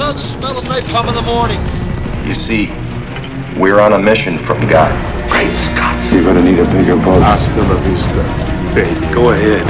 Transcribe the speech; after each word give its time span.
love 0.00 0.16
the 0.16 0.22
smell 0.22 0.56
of 0.56 0.64
napalm 0.64 1.06
in 1.08 1.14
the 1.14 1.20
morning. 1.20 1.60
You 2.26 2.34
see, 2.34 2.68
we're 3.60 3.80
on 3.80 3.92
a 3.92 3.98
mission 3.98 4.42
from 4.46 4.66
God. 4.66 4.90
Great 5.30 5.54
Scott. 5.54 5.94
You're 6.10 6.24
gonna 6.24 6.40
need 6.40 6.58
a 6.58 6.64
bigger 6.72 6.96
boat. 6.96 7.20
Hasta 7.20 7.60
la 7.60 7.76
vista, 7.82 8.74
baby. 8.74 9.14
Go 9.14 9.32
ahead. 9.32 9.60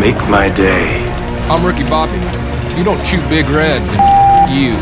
Make 0.00 0.16
my 0.30 0.48
day. 0.48 1.06
I'm 1.50 1.62
Ricky 1.62 1.84
Bobby. 1.90 2.16
You 2.78 2.84
don't 2.84 3.04
chew 3.04 3.20
Big 3.28 3.44
Red, 3.50 3.82
then 3.82 4.00
f- 4.00 4.50
you. 4.50 4.72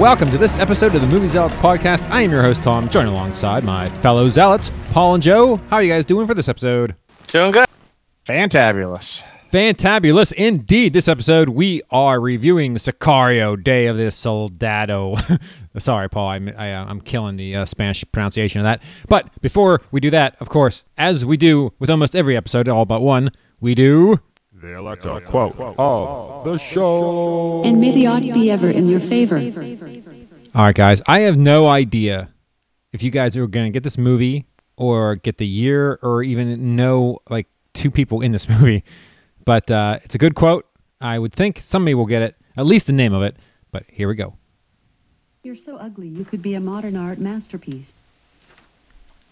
Welcome 0.00 0.30
to 0.30 0.38
this 0.38 0.56
episode 0.56 0.94
of 0.94 1.02
the 1.02 1.08
Movie 1.08 1.28
Zealots 1.28 1.56
podcast. 1.56 2.08
I 2.08 2.22
am 2.22 2.30
your 2.30 2.40
host, 2.40 2.62
Tom, 2.62 2.88
joined 2.88 3.08
alongside 3.08 3.64
my 3.64 3.86
fellow 4.00 4.30
zealots, 4.30 4.70
Paul 4.92 5.16
and 5.16 5.22
Joe. 5.22 5.56
How 5.68 5.76
are 5.76 5.82
you 5.82 5.92
guys 5.92 6.06
doing 6.06 6.26
for 6.26 6.32
this 6.32 6.48
episode? 6.48 6.94
Doing 7.26 7.52
good. 7.52 7.66
Fantabulous. 8.26 9.22
Fantabulous 9.52 10.32
indeed. 10.32 10.92
This 10.92 11.06
episode, 11.06 11.48
we 11.50 11.80
are 11.90 12.20
reviewing 12.20 12.74
Sicario, 12.74 13.62
Day 13.62 13.86
of 13.86 13.96
the 13.96 14.10
Soldado. 14.10 15.16
Sorry, 15.78 16.08
Paul, 16.08 16.28
I, 16.28 16.52
I, 16.56 16.72
uh, 16.72 16.84
I'm 16.86 17.00
killing 17.00 17.36
the 17.36 17.56
uh, 17.56 17.64
Spanish 17.64 18.04
pronunciation 18.10 18.60
of 18.60 18.64
that. 18.64 18.82
But 19.08 19.30
before 19.42 19.82
we 19.92 20.00
do 20.00 20.10
that, 20.10 20.36
of 20.40 20.48
course, 20.48 20.82
as 20.98 21.24
we 21.24 21.36
do 21.36 21.72
with 21.78 21.90
almost 21.90 22.16
every 22.16 22.36
episode, 22.36 22.68
all 22.68 22.84
but 22.84 23.02
one, 23.02 23.30
we 23.60 23.74
do. 23.74 24.18
That's 24.52 25.04
a 25.04 25.20
quote 25.20 25.54
of 25.60 26.44
the 26.44 26.58
show. 26.58 27.62
And 27.64 27.80
may 27.80 27.92
the 27.92 28.06
odds 28.08 28.30
be 28.30 28.50
ever 28.50 28.68
in 28.68 28.88
your 28.88 29.00
favor. 29.00 29.36
All 30.56 30.64
right, 30.64 30.74
guys. 30.74 31.00
I 31.06 31.20
have 31.20 31.36
no 31.36 31.68
idea 31.68 32.28
if 32.92 33.02
you 33.02 33.10
guys 33.12 33.36
are 33.36 33.46
going 33.46 33.66
to 33.66 33.70
get 33.70 33.84
this 33.84 33.98
movie 33.98 34.44
or 34.76 35.16
get 35.16 35.38
the 35.38 35.46
year 35.46 36.00
or 36.02 36.22
even 36.24 36.74
know 36.74 37.20
like 37.30 37.46
two 37.74 37.90
people 37.90 38.22
in 38.22 38.32
this 38.32 38.48
movie. 38.48 38.82
But 39.46 39.70
uh, 39.70 40.00
it's 40.04 40.14
a 40.14 40.18
good 40.18 40.34
quote. 40.34 40.66
I 41.00 41.18
would 41.18 41.32
think 41.32 41.60
somebody 41.62 41.94
will 41.94 42.04
get 42.06 42.20
it, 42.20 42.34
at 42.58 42.66
least 42.66 42.86
the 42.86 42.92
name 42.92 43.14
of 43.14 43.22
it. 43.22 43.36
But 43.72 43.84
here 43.88 44.08
we 44.08 44.14
go. 44.14 44.34
You're 45.42 45.54
so 45.54 45.76
ugly, 45.76 46.08
you 46.08 46.24
could 46.24 46.42
be 46.42 46.54
a 46.54 46.60
modern 46.60 46.96
art 46.96 47.18
masterpiece. 47.18 47.94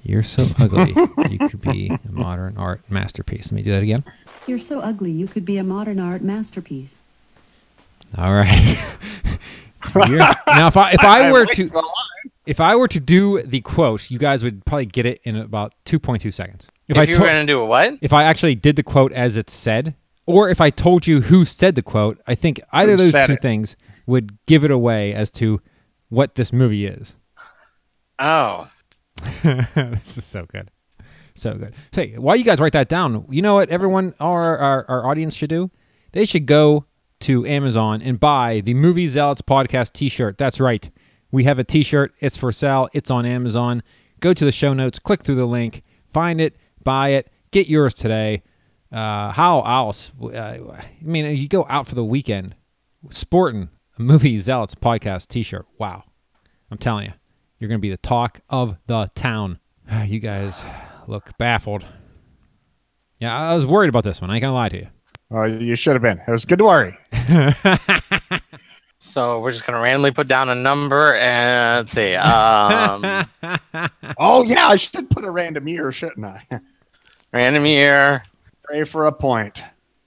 You're 0.05 0.22
so 0.22 0.47
ugly. 0.58 0.94
you 1.30 1.38
could 1.48 1.61
be 1.62 1.88
a 1.88 2.11
modern 2.12 2.56
art 2.56 2.83
masterpiece. 2.88 3.47
Let 3.47 3.53
me 3.53 3.62
do 3.62 3.72
that 3.72 3.83
again. 3.83 4.05
You're 4.47 4.58
so 4.58 4.80
ugly, 4.80 5.11
you 5.11 5.27
could 5.27 5.44
be 5.44 5.58
a 5.58 5.64
modern 5.64 5.98
art 5.98 6.22
masterpiece. 6.22 6.97
All 8.16 8.33
right. 8.33 8.78
Now, 9.94 10.66
if 10.69 10.78
I 10.78 10.92
if 10.92 11.00
I 11.05 11.31
were 11.31 11.44
to 11.44 11.70
if 12.47 12.58
I 12.58 12.75
were 12.75 12.88
to 12.88 12.98
do 12.98 13.42
the 13.42 13.60
quote, 13.60 14.10
you 14.10 14.19
guys 14.19 14.42
would 14.42 14.64
probably 14.64 14.86
get 14.86 15.05
it 15.05 15.20
in 15.25 15.36
about 15.36 15.75
2.2 15.84 16.33
seconds. 16.33 16.66
If, 16.88 16.97
I 16.97 17.03
you 17.03 17.14
to- 17.14 17.20
were 17.20 17.27
gonna 17.27 17.44
do 17.44 17.60
a 17.60 17.66
what? 17.66 17.98
if 18.00 18.12
I 18.14 18.25
actually 18.25 18.55
did 18.55 18.77
the 18.77 18.83
quote 18.83 19.12
as 19.12 19.36
it's 19.36 19.53
said, 19.53 19.94
or 20.27 20.48
if 20.48 20.61
I 20.61 20.70
told 20.70 21.06
you 21.06 21.20
who 21.20 21.44
said 21.44 21.75
the 21.75 21.83
quote, 21.83 22.20
I 22.27 22.34
think 22.34 22.61
either 22.72 22.92
of 22.92 22.98
those 22.98 23.12
two 23.12 23.33
it? 23.33 23.42
things 23.42 23.77
would 24.06 24.36
give 24.47 24.64
it 24.64 24.70
away 24.70 25.14
as 25.14 25.31
to 25.33 25.61
what 26.08 26.34
this 26.34 26.53
movie 26.53 26.86
is. 26.86 27.16
Oh, 28.19 28.69
this 29.42 30.16
is 30.19 30.25
so 30.25 30.47
good. 30.47 30.70
So 31.34 31.55
good. 31.55 31.75
Hey, 31.92 32.14
while 32.16 32.36
you 32.36 32.44
guys 32.44 32.61
write 32.61 32.72
that 32.75 32.89
down, 32.89 33.27
you 33.28 33.42
know 33.42 33.55
what 33.55 33.69
everyone, 33.70 34.14
our, 34.20 34.56
our, 34.56 34.86
our 34.89 35.06
audience 35.06 35.34
should 35.34 35.50
do? 35.50 35.70
They 36.12 36.25
should 36.25 36.47
go 36.47 36.84
to 37.20 37.47
Amazon 37.47 38.03
and 38.03 38.20
buy 38.20 38.61
the 38.61 38.75
Movie 38.75 39.09
Zealots 39.09 39.42
Podcast 39.42 39.94
t 39.94 40.09
shirt. 40.09 40.38
That's 40.38 40.61
right. 40.61 40.88
We 41.33 41.42
have 41.44 41.59
a 41.59 41.64
t 41.64 41.83
shirt. 41.83 42.14
It's 42.20 42.36
for 42.36 42.53
sale. 42.53 42.88
It's 42.92 43.11
on 43.11 43.27
Amazon. 43.27 43.83
Go 44.20 44.33
to 44.33 44.44
the 44.44 44.53
show 44.53 44.72
notes, 44.72 44.98
click 44.98 45.22
through 45.22 45.34
the 45.36 45.47
link, 45.47 45.83
find 46.12 46.41
it, 46.41 46.56
buy 46.84 47.11
it, 47.11 47.33
get 47.50 47.66
yours 47.66 47.94
today. 47.94 48.42
Uh, 48.95 49.33
how 49.33 49.62
else? 49.62 50.12
Uh, 50.23 50.28
I 50.37 50.87
mean, 51.03 51.37
you 51.37 51.48
go 51.48 51.67
out 51.69 51.89
for 51.89 51.97
the 51.97 52.05
weekend 52.05 52.55
sporting 53.11 53.69
a 53.98 54.03
Movie 54.03 54.39
Zealots 54.39 54.75
Podcast 54.75 55.28
t 55.28 55.42
shirt. 55.42 55.66
Wow. 55.78 56.05
I'm 56.71 56.78
telling 56.78 57.06
you, 57.06 57.12
you're 57.59 57.69
going 57.69 57.81
to 57.81 57.83
be 57.83 57.91
the 57.91 57.97
talk 57.99 58.41
of 58.49 58.77
the 58.87 59.10
town. 59.15 59.59
You 60.06 60.21
guys 60.21 60.62
look 61.09 61.37
baffled. 61.38 61.84
Yeah, 63.19 63.37
I 63.37 63.54
was 63.54 63.66
worried 63.66 63.88
about 63.88 64.04
this 64.04 64.21
one. 64.21 64.31
I 64.31 64.34
ain't 64.34 64.43
going 64.43 64.50
to 64.53 64.54
lie 64.54 64.69
to 64.69 64.77
you. 64.77 64.88
Well, 65.28 65.49
you 65.49 65.75
should 65.75 65.94
have 65.94 66.03
been. 66.03 66.21
It 66.27 66.31
was 66.31 66.44
good 66.44 66.59
to 66.59 66.65
worry. 66.65 66.97
so 68.99 69.41
we're 69.41 69.50
just 69.50 69.66
gonna 69.66 69.81
randomly 69.81 70.12
put 70.12 70.28
down 70.28 70.49
a 70.49 70.54
number 70.54 71.15
and 71.15 71.78
let's 71.78 71.93
see. 71.93 72.15
Um, 72.15 73.27
Oh 74.19 74.43
yeah, 74.44 74.69
I 74.69 74.77
should 74.77 75.10
put 75.10 75.25
a 75.25 75.31
random 75.31 75.66
year, 75.66 75.91
shouldn't 75.91 76.25
I? 76.25 76.47
random 77.33 77.66
year. 77.66 78.22
Pray 78.64 78.84
for 78.84 79.06
a 79.06 79.12
point. 79.12 79.62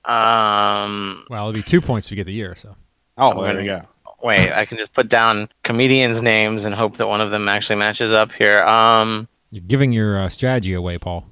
Um, 0.06 1.26
well, 1.30 1.50
it'll 1.50 1.54
be 1.54 1.64
two 1.64 1.82
points 1.82 2.08
if 2.08 2.12
you 2.12 2.16
get 2.18 2.26
the 2.26 2.34
year. 2.34 2.56
So 2.56 2.76
Oh, 3.18 3.32
I'm 3.32 3.38
there 3.38 3.48
gonna- 3.48 3.60
we 3.62 3.66
go. 3.68 3.82
wait, 4.24 4.52
I 4.54 4.66
can 4.66 4.78
just 4.78 4.94
put 4.94 5.10
down 5.10 5.50
comedians' 5.64 6.22
names 6.22 6.66
and 6.66 6.74
hope 6.74 6.96
that 6.98 7.08
one 7.08 7.22
of 7.22 7.30
them 7.32 7.48
actually 7.50 7.76
matches 7.78 8.12
up 8.12 8.32
here. 8.32 8.64
Um, 8.64 9.28
you're 9.52 9.64
giving 9.68 9.92
your 9.92 10.20
uh, 10.20 10.30
strategy 10.30 10.74
away, 10.74 10.98
Paul. 10.98 11.26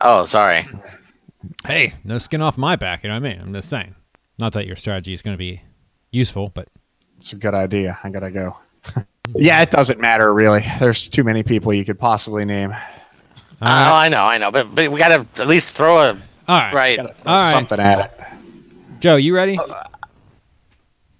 oh, 0.00 0.24
sorry. 0.24 0.66
Hey, 1.66 1.94
no 2.04 2.18
skin 2.18 2.42
off 2.42 2.58
my 2.58 2.76
back. 2.76 3.02
You 3.02 3.08
know 3.10 3.14
what 3.20 3.26
I 3.28 3.32
mean? 3.34 3.40
I'm 3.40 3.52
just 3.54 3.70
saying. 3.70 3.94
Not 4.38 4.52
that 4.54 4.66
your 4.66 4.76
strategy 4.76 5.12
is 5.14 5.22
going 5.22 5.34
to 5.34 5.38
be 5.38 5.60
useful, 6.10 6.50
but 6.54 6.68
It's 7.18 7.32
a 7.32 7.36
good 7.36 7.54
idea. 7.54 7.98
I 8.04 8.08
gotta 8.10 8.30
go. 8.30 8.56
yeah, 9.34 9.60
it 9.62 9.70
doesn't 9.70 9.98
matter 10.00 10.32
really. 10.34 10.64
There's 10.80 11.08
too 11.08 11.24
many 11.24 11.42
people 11.42 11.72
you 11.72 11.84
could 11.84 11.98
possibly 11.98 12.44
name. 12.44 12.72
Oh, 13.60 13.66
I 13.66 14.08
know, 14.08 14.22
I 14.22 14.38
know, 14.38 14.52
but 14.52 14.72
but 14.74 14.90
we 14.92 14.98
gotta 15.00 15.26
at 15.38 15.48
least 15.48 15.76
throw 15.76 15.98
a 16.10 16.18
all 16.48 16.58
right. 16.58 16.74
right. 16.74 16.98
All 16.98 17.06
right. 17.26 17.52
something 17.52 17.78
at 17.80 17.98
it. 18.20 19.00
Joe, 19.00 19.16
you 19.16 19.34
ready? 19.34 19.58
Oh, 19.60 19.74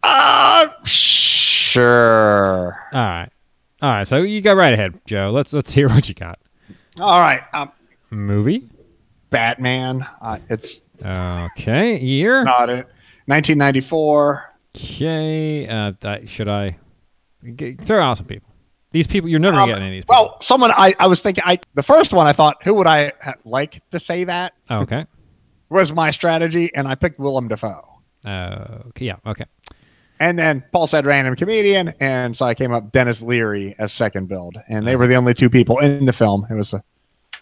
Uh, 0.02 0.68
sure. 0.84 2.78
All 2.92 3.00
right. 3.00 3.28
All 3.82 3.90
right. 3.90 4.08
So 4.08 4.22
you 4.22 4.40
go 4.40 4.54
right 4.54 4.72
ahead, 4.72 4.98
Joe. 5.06 5.30
Let's 5.32 5.52
let's 5.52 5.70
hear 5.72 5.88
what 5.88 6.08
you 6.08 6.14
got. 6.14 6.38
All 6.98 7.20
right. 7.20 7.42
Um, 7.52 7.70
Movie. 8.10 8.68
Batman. 9.30 10.06
Uh, 10.20 10.38
it's 10.48 10.80
Okay. 11.04 11.98
Year. 12.00 12.42
not 12.44 12.70
it. 12.70 12.86
1994. 13.26 14.52
Okay. 14.74 15.68
Uh, 15.68 15.92
that, 16.00 16.28
should 16.28 16.48
I 16.48 16.76
g- 17.56 17.74
throw 17.74 18.02
out 18.02 18.16
some 18.16 18.26
people? 18.26 18.48
These 18.90 19.06
people, 19.06 19.28
you're 19.28 19.38
never 19.38 19.58
Um, 19.60 19.68
getting 19.68 19.84
any 19.84 19.98
of 19.98 19.98
these. 19.98 20.04
People. 20.04 20.14
Well, 20.30 20.40
someone 20.40 20.70
I, 20.72 20.94
I 20.98 21.06
was 21.06 21.20
thinking. 21.20 21.44
I 21.46 21.58
the 21.74 21.82
first 21.82 22.12
one 22.14 22.26
I 22.26 22.32
thought 22.32 22.56
who 22.64 22.72
would 22.74 22.86
I 22.86 23.12
ha- 23.22 23.34
like 23.44 23.82
to 23.90 24.00
say 24.00 24.24
that 24.24 24.54
okay. 24.70 25.04
Was 25.70 25.92
my 25.92 26.10
strategy, 26.10 26.70
and 26.74 26.88
I 26.88 26.94
picked 26.94 27.18
Willem 27.18 27.48
Dafoe. 27.48 27.86
Uh, 28.24 28.78
okay. 28.88 29.06
Yeah. 29.06 29.16
Okay. 29.26 29.44
And 30.20 30.38
then 30.38 30.64
Paul 30.72 30.86
said 30.86 31.06
random 31.06 31.36
comedian, 31.36 31.94
and 32.00 32.36
so 32.36 32.46
I 32.46 32.54
came 32.54 32.72
up 32.72 32.90
Denis 32.90 33.22
Leary 33.22 33.76
as 33.78 33.92
second 33.92 34.28
billed, 34.28 34.56
and 34.68 34.86
they 34.86 34.96
were 34.96 35.06
the 35.06 35.14
only 35.14 35.34
two 35.34 35.48
people 35.48 35.78
in 35.78 36.06
the 36.06 36.12
film. 36.12 36.46
It 36.50 36.54
was 36.54 36.72
a 36.72 36.82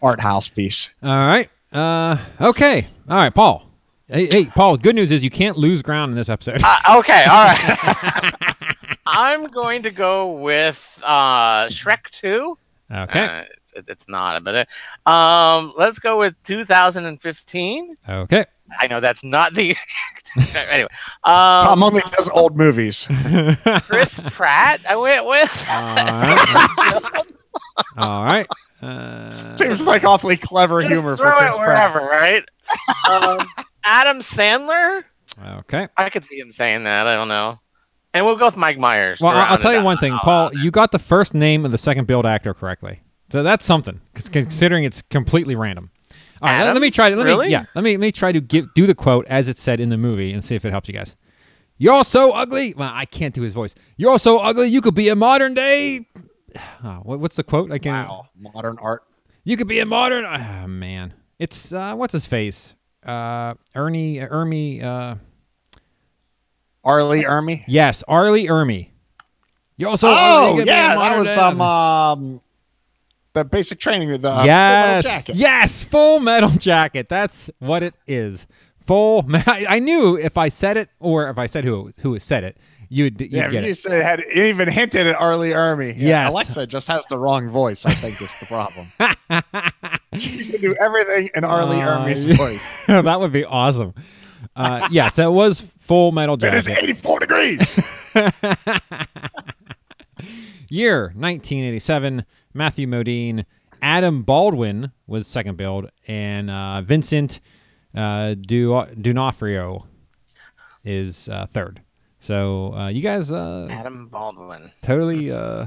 art 0.03 0.21
house 0.21 0.49
piece. 0.49 0.91
All 1.03 1.27
right. 1.27 1.49
Uh, 1.73 2.19
okay. 2.41 2.87
All 3.09 3.17
right, 3.17 3.35
Paul. 3.35 3.67
Hey, 4.09 4.29
hey, 4.31 4.45
Paul. 4.45 4.77
Good 4.77 4.95
news 4.95 5.11
is 5.11 5.25
you 5.25 5.31
can't 5.31 5.57
lose 5.57 5.83
ground 5.83 6.11
in 6.11 6.17
this 6.17 6.29
episode. 6.29 6.61
Uh, 6.63 6.99
okay, 6.99 7.25
all 7.25 7.45
right. 7.45 8.33
I'm 9.07 9.47
going 9.47 9.83
to 9.83 9.91
go 9.91 10.33
with 10.33 11.03
uh, 11.05 11.67
Shrek 11.67 12.11
Two. 12.11 12.59
okay. 12.93 13.47
It, 13.77 13.85
it's 13.89 14.09
not, 14.09 14.43
but 14.43 14.67
uh, 15.07 15.11
um, 15.11 15.75
let's 15.77 15.99
go 15.99 16.19
with 16.19 16.35
2015. 16.45 17.97
okay. 18.09 18.47
I 18.81 18.87
know 18.89 19.01
that's 19.01 19.23
not 19.23 19.55
the. 19.55 19.77
anyway, 20.55 20.89
um, 21.23 21.63
Tom 21.63 21.83
only 21.85 22.03
does 22.17 22.29
old 22.31 22.57
movies. 22.57 23.07
Chris 23.83 24.19
Pratt. 24.27 24.81
I 24.89 24.97
went 24.97 25.25
with. 25.25 25.67
All 25.71 25.95
right. 25.95 27.23
All 27.97 28.25
right. 28.25 28.47
Uh, 28.83 29.57
Seems 29.57 29.87
like 29.87 30.05
awfully 30.05 30.37
clever 30.37 30.81
Just 30.81 30.93
humor 30.93 31.17
for 31.17 31.23
throw 31.23 31.39
Chris 31.39 31.55
it 31.55 31.59
Pratt. 31.59 31.95
wherever, 31.95 32.07
right? 32.11 32.45
um, 33.09 33.47
Adam 33.85 34.19
Sandler. 34.19 35.05
okay. 35.61 35.89
I 35.97 36.11
could 36.11 36.25
see 36.25 36.39
him 36.39 36.51
saying 36.51 36.85
that. 36.85 37.07
I 37.07 37.15
don't 37.15 37.29
know. 37.29 37.59
And 38.15 38.25
we'll 38.25 38.37
go 38.37 38.47
with 38.47 38.57
Mike 38.57 38.79
Myers. 38.79 39.21
Well, 39.21 39.33
I'll 39.33 39.53
I'll 39.53 39.59
tell 39.59 39.75
you 39.75 39.83
one 39.83 39.99
thing, 39.99 40.17
Paul. 40.23 40.51
You 40.55 40.71
got 40.71 40.91
the 40.91 40.99
first 40.99 41.35
name 41.35 41.65
of 41.65 41.71
the 41.73 41.79
second 41.79 42.07
billed 42.07 42.25
actor 42.27 42.55
correctly, 42.55 43.01
so 43.31 43.43
that's 43.43 43.65
something. 43.65 44.01
'cause 44.15 44.29
considering 44.29 44.85
it's 44.85 45.03
completely 45.03 45.55
random. 45.57 45.91
All 46.43 46.49
right, 46.51 46.65
let- 46.65 46.75
let 46.75 46.83
me 46.83 46.91
try 46.91 47.11
to 47.11 47.17
let 47.17 47.25
Really? 47.25 47.47
me 47.47 47.53
yeah 47.53 47.65
let 47.75 47.83
me 47.83 47.93
let 47.93 48.01
me 48.01 48.13
try 48.13 48.31
to 48.33 48.41
give 48.41 48.67
do 48.75 48.87
the 48.87 48.95
quote 48.95 49.27
as 49.29 49.49
it's 49.49 49.63
said 49.63 49.81
in 49.81 49.89
the 49.89 49.97
movie 49.97 50.33
and 50.33 50.45
see 50.45 50.55
if 50.55 50.65
it 50.65 50.71
helps 50.71 50.89
you 50.89 50.95
guys. 50.95 51.15
You're 51.79 52.05
so 52.05 52.33
ugly. 52.33 52.73
Well, 52.77 52.91
I 52.95 53.05
can't 53.05 53.35
do 53.35 53.43
his 53.43 53.53
voice. 53.53 53.75
You're 53.99 54.19
so 54.19 54.39
ugly. 54.39 54.69
You 54.69 54.81
could 54.81 54.95
be 54.95 55.09
a 55.11 55.15
modern 55.17 55.53
day. 55.55 56.07
Oh, 56.85 57.01
what, 57.03 57.21
what's 57.21 57.37
the 57.37 57.43
quote? 57.45 57.71
I 57.73 57.79
can't. 57.79 58.09
Wow, 58.09 58.27
modern 58.39 58.79
art. 58.81 59.03
You 59.45 59.57
could 59.57 59.69
be 59.69 59.81
a 59.81 59.87
modern. 59.87 60.25
Oh, 60.25 60.67
man, 60.67 61.13
it's 61.39 61.73
uh, 61.73 61.95
what's 61.95 62.13
his 62.13 62.27
face? 62.27 62.73
Uh, 63.05 63.55
Ernie 63.75 64.17
Ermey. 64.19 64.83
Uh, 64.83 65.17
R. 66.85 67.03
Lee 67.05 67.25
Ermey. 67.25 67.65
yes, 67.67 68.03
R. 68.09 68.31
Lee 68.31 68.47
Ermey. 68.49 68.89
You're 69.77 69.91
also 69.91 70.09
oh 70.09 70.63
yeah, 70.65 70.95
that 70.97 71.19
was 71.19 71.29
some. 71.35 71.61
um 71.61 72.41
the 73.37 73.45
basic 73.45 73.79
training 73.79 74.09
with 74.09 74.23
the 74.23 74.31
uh, 74.31 74.37
Full 74.39 74.47
Metal 74.47 74.95
yes, 74.97 75.05
jacket. 75.05 75.37
yes, 75.37 75.85
Full 75.85 76.21
Metal 76.21 76.51
Jacket. 76.51 77.09
That's 77.09 77.51
what 77.61 77.83
it 77.83 77.95
is. 78.07 78.47
Full. 78.87 79.25
I, 79.35 79.67
I 79.69 79.79
knew 79.79 80.17
if 80.17 80.37
I 80.39 80.49
said 80.49 80.77
it 80.77 80.89
or 81.01 81.29
if 81.29 81.39
I 81.39 81.47
said 81.47 81.65
who 81.65 81.91
who 82.01 82.19
said 82.19 82.45
it, 82.45 82.57
you'd, 82.89 83.21
you'd 83.21 83.33
Yeah, 83.33 83.51
get 83.51 83.65
you 83.65 83.71
it. 83.73 83.79
said 83.79 84.03
had 84.03 84.25
even 84.35 84.69
hinted 84.69 85.07
at 85.07 85.17
R. 85.21 85.37
Lee 85.37 85.51
Ermey. 85.51 85.95
Yeah, 85.99 86.25
Yes. 86.25 86.33
Alexa 86.33 86.67
just 86.67 86.87
has 86.89 87.05
the 87.11 87.19
wrong 87.19 87.49
voice. 87.51 87.85
I 87.85 87.95
think 87.95 88.21
is 88.23 88.31
the 88.41 88.47
problem. 88.47 88.91
she 90.19 90.51
can 90.51 90.61
do 90.61 90.75
everything 90.81 91.29
in 91.35 91.45
R. 91.45 91.67
Lee 91.67 91.83
Uh, 91.83 91.99
Ermey's 91.99 92.25
voice. 92.37 92.63
that 92.87 93.21
would 93.21 93.33
be 93.33 93.45
awesome. 93.45 93.93
Uh, 94.55 94.89
yeah, 94.91 95.09
so 95.09 95.29
it 95.31 95.35
was 95.35 95.63
Full 95.79 96.13
Metal 96.13 96.37
Jacket. 96.39 96.55
It 96.55 96.59
is 96.59 96.65
Jacket. 96.67 96.85
84 96.85 97.19
degrees. 97.19 97.79
Year 100.69 101.13
1987. 101.15 102.25
Matthew 102.55 102.87
Modine, 102.87 103.45
Adam 103.83 104.23
Baldwin 104.23 104.91
was 105.07 105.27
second 105.27 105.57
billed, 105.57 105.91
and 106.09 106.51
uh, 106.51 106.83
Vincent 106.83 107.41
uh, 107.95 108.35
du- 108.35 108.87
D'Onofrio 109.01 109.87
is 110.85 111.29
uh, 111.29 111.47
third. 111.53 111.81
So 112.21 112.75
uh, 112.75 112.89
you 112.89 113.03
guys 113.03 113.31
uh, 113.31 113.69
Adam 113.71 114.09
Baldwin. 114.09 114.71
totally 114.83 115.31
uh, 115.31 115.67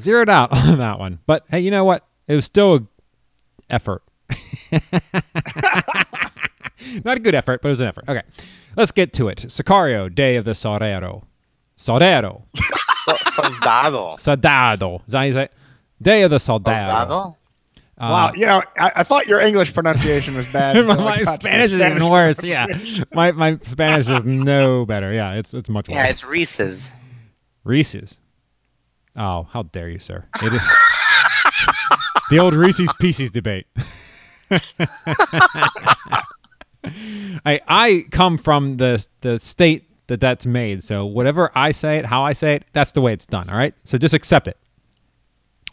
zeroed 0.00 0.28
out 0.28 0.52
on 0.56 0.78
that 0.78 0.98
one. 0.98 1.18
But 1.26 1.44
hey, 1.48 1.60
you 1.60 1.70
know 1.70 1.84
what? 1.84 2.06
It 2.28 2.34
was 2.34 2.44
still 2.44 2.74
a 2.74 2.80
effort. 3.70 4.02
Not 7.04 7.16
a 7.16 7.20
good 7.20 7.34
effort, 7.34 7.62
but 7.62 7.68
it 7.68 7.70
was 7.70 7.80
an 7.80 7.86
effort. 7.88 8.04
Okay, 8.08 8.22
let's 8.76 8.92
get 8.92 9.12
to 9.14 9.28
it. 9.28 9.38
Sicario, 9.48 10.12
Day 10.14 10.36
of 10.36 10.44
the 10.44 10.54
Soldado. 10.54 11.24
Soldado. 13.06 14.16
Soldado. 14.16 14.16
Soldado. 14.18 15.02
Is 15.06 15.12
that 15.12 15.18
how 15.18 15.24
you 15.24 15.32
say 15.32 15.42
it? 15.44 15.52
Day 16.02 16.22
of 16.22 16.30
the 16.30 16.38
Soldado. 16.38 17.08
Soldado. 17.08 17.36
Uh, 17.98 18.10
wow, 18.10 18.32
you 18.34 18.44
know, 18.44 18.62
I, 18.78 18.92
I 18.96 19.02
thought 19.04 19.26
your 19.26 19.40
English 19.40 19.72
pronunciation 19.72 20.34
was 20.36 20.46
bad. 20.52 20.76
until 20.76 21.00
I 21.00 21.16
my 21.16 21.24
got 21.24 21.40
to 21.40 21.46
Spanish 21.46 21.72
is 21.72 21.80
even 21.80 22.10
worse. 22.10 22.42
Yeah, 22.44 22.66
my 23.14 23.32
my 23.32 23.58
Spanish 23.62 24.10
is 24.10 24.22
no 24.22 24.84
better. 24.84 25.14
Yeah, 25.14 25.32
it's 25.32 25.54
it's 25.54 25.70
much 25.70 25.88
worse. 25.88 25.94
Yeah, 25.94 26.04
it's 26.06 26.22
Reese's. 26.22 26.92
Reese's. 27.64 28.18
Oh, 29.16 29.44
how 29.50 29.62
dare 29.62 29.88
you, 29.88 29.98
sir! 29.98 30.26
It 30.42 30.52
is 30.52 30.62
the 32.30 32.38
old 32.38 32.52
Reese's 32.52 32.92
Pieces 33.00 33.30
debate. 33.30 33.66
I 37.46 37.60
I 37.66 38.04
come 38.10 38.36
from 38.36 38.76
the 38.76 39.06
the 39.22 39.40
state 39.40 39.85
that 40.08 40.20
that's 40.20 40.46
made, 40.46 40.82
so 40.84 41.04
whatever 41.06 41.50
I 41.54 41.72
say 41.72 41.98
it, 41.98 42.04
how 42.04 42.22
I 42.24 42.32
say 42.32 42.54
it, 42.54 42.64
that's 42.72 42.92
the 42.92 43.00
way 43.00 43.12
it's 43.12 43.26
done. 43.26 43.48
All 43.50 43.56
right, 43.58 43.74
so 43.84 43.98
just 43.98 44.14
accept 44.14 44.48
it. 44.48 44.56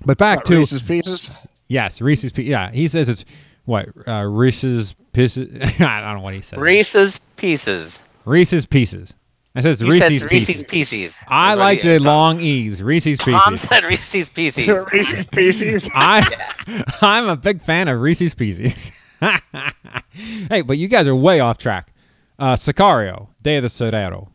But 0.05 0.17
back 0.17 0.39
What, 0.39 0.45
to 0.47 0.57
Reese's 0.57 0.81
Pieces. 0.81 1.31
yes, 1.67 2.01
Reese's. 2.01 2.31
Pe- 2.31 2.43
Yeah, 2.43 2.71
he 2.71 2.87
says 2.87 3.07
it's 3.09 3.25
what 3.65 3.87
uh, 4.07 4.23
Reese's 4.23 4.93
Pieces. 5.13 5.49
I 5.79 6.01
don't 6.01 6.15
know 6.15 6.21
what 6.21 6.33
he 6.33 6.41
says. 6.41 6.59
Reese's 6.59 7.19
Pieces. 7.37 8.03
Reese's 8.25 8.65
Pieces. 8.65 9.13
I 9.55 9.61
says 9.61 9.79
You 9.81 9.87
Reese's 9.91 9.99
said 10.01 10.09
Pieces. 10.29 10.31
Reese's 10.31 10.63
Pieces. 10.63 11.23
I 11.27 11.53
like 11.53 11.83
the 11.83 11.99
Tom- 11.99 12.05
long 12.07 12.39
E's. 12.41 12.81
Reese's 12.81 13.19
Pieces. 13.19 13.39
Tom 13.43 13.57
said 13.59 13.83
Reese's 13.83 14.29
Pieces. 14.29 14.67
Reese's 14.91 15.27
Pieces. 15.27 15.87
I, 15.95 16.83
I'm 17.01 17.27
a 17.29 17.35
big 17.35 17.61
fan 17.61 17.87
of 17.87 18.01
Reese's 18.01 18.33
Pieces. 18.33 18.91
hey, 20.49 20.61
but 20.61 20.77
you 20.77 20.87
guys 20.87 21.07
are 21.07 21.15
way 21.15 21.39
off 21.39 21.57
track. 21.59 21.92
Uh, 22.39 22.53
Sicario, 22.53 23.27
Day 23.41 23.57
of 23.57 23.63
the 23.63 23.69
Soldado. 23.69 24.29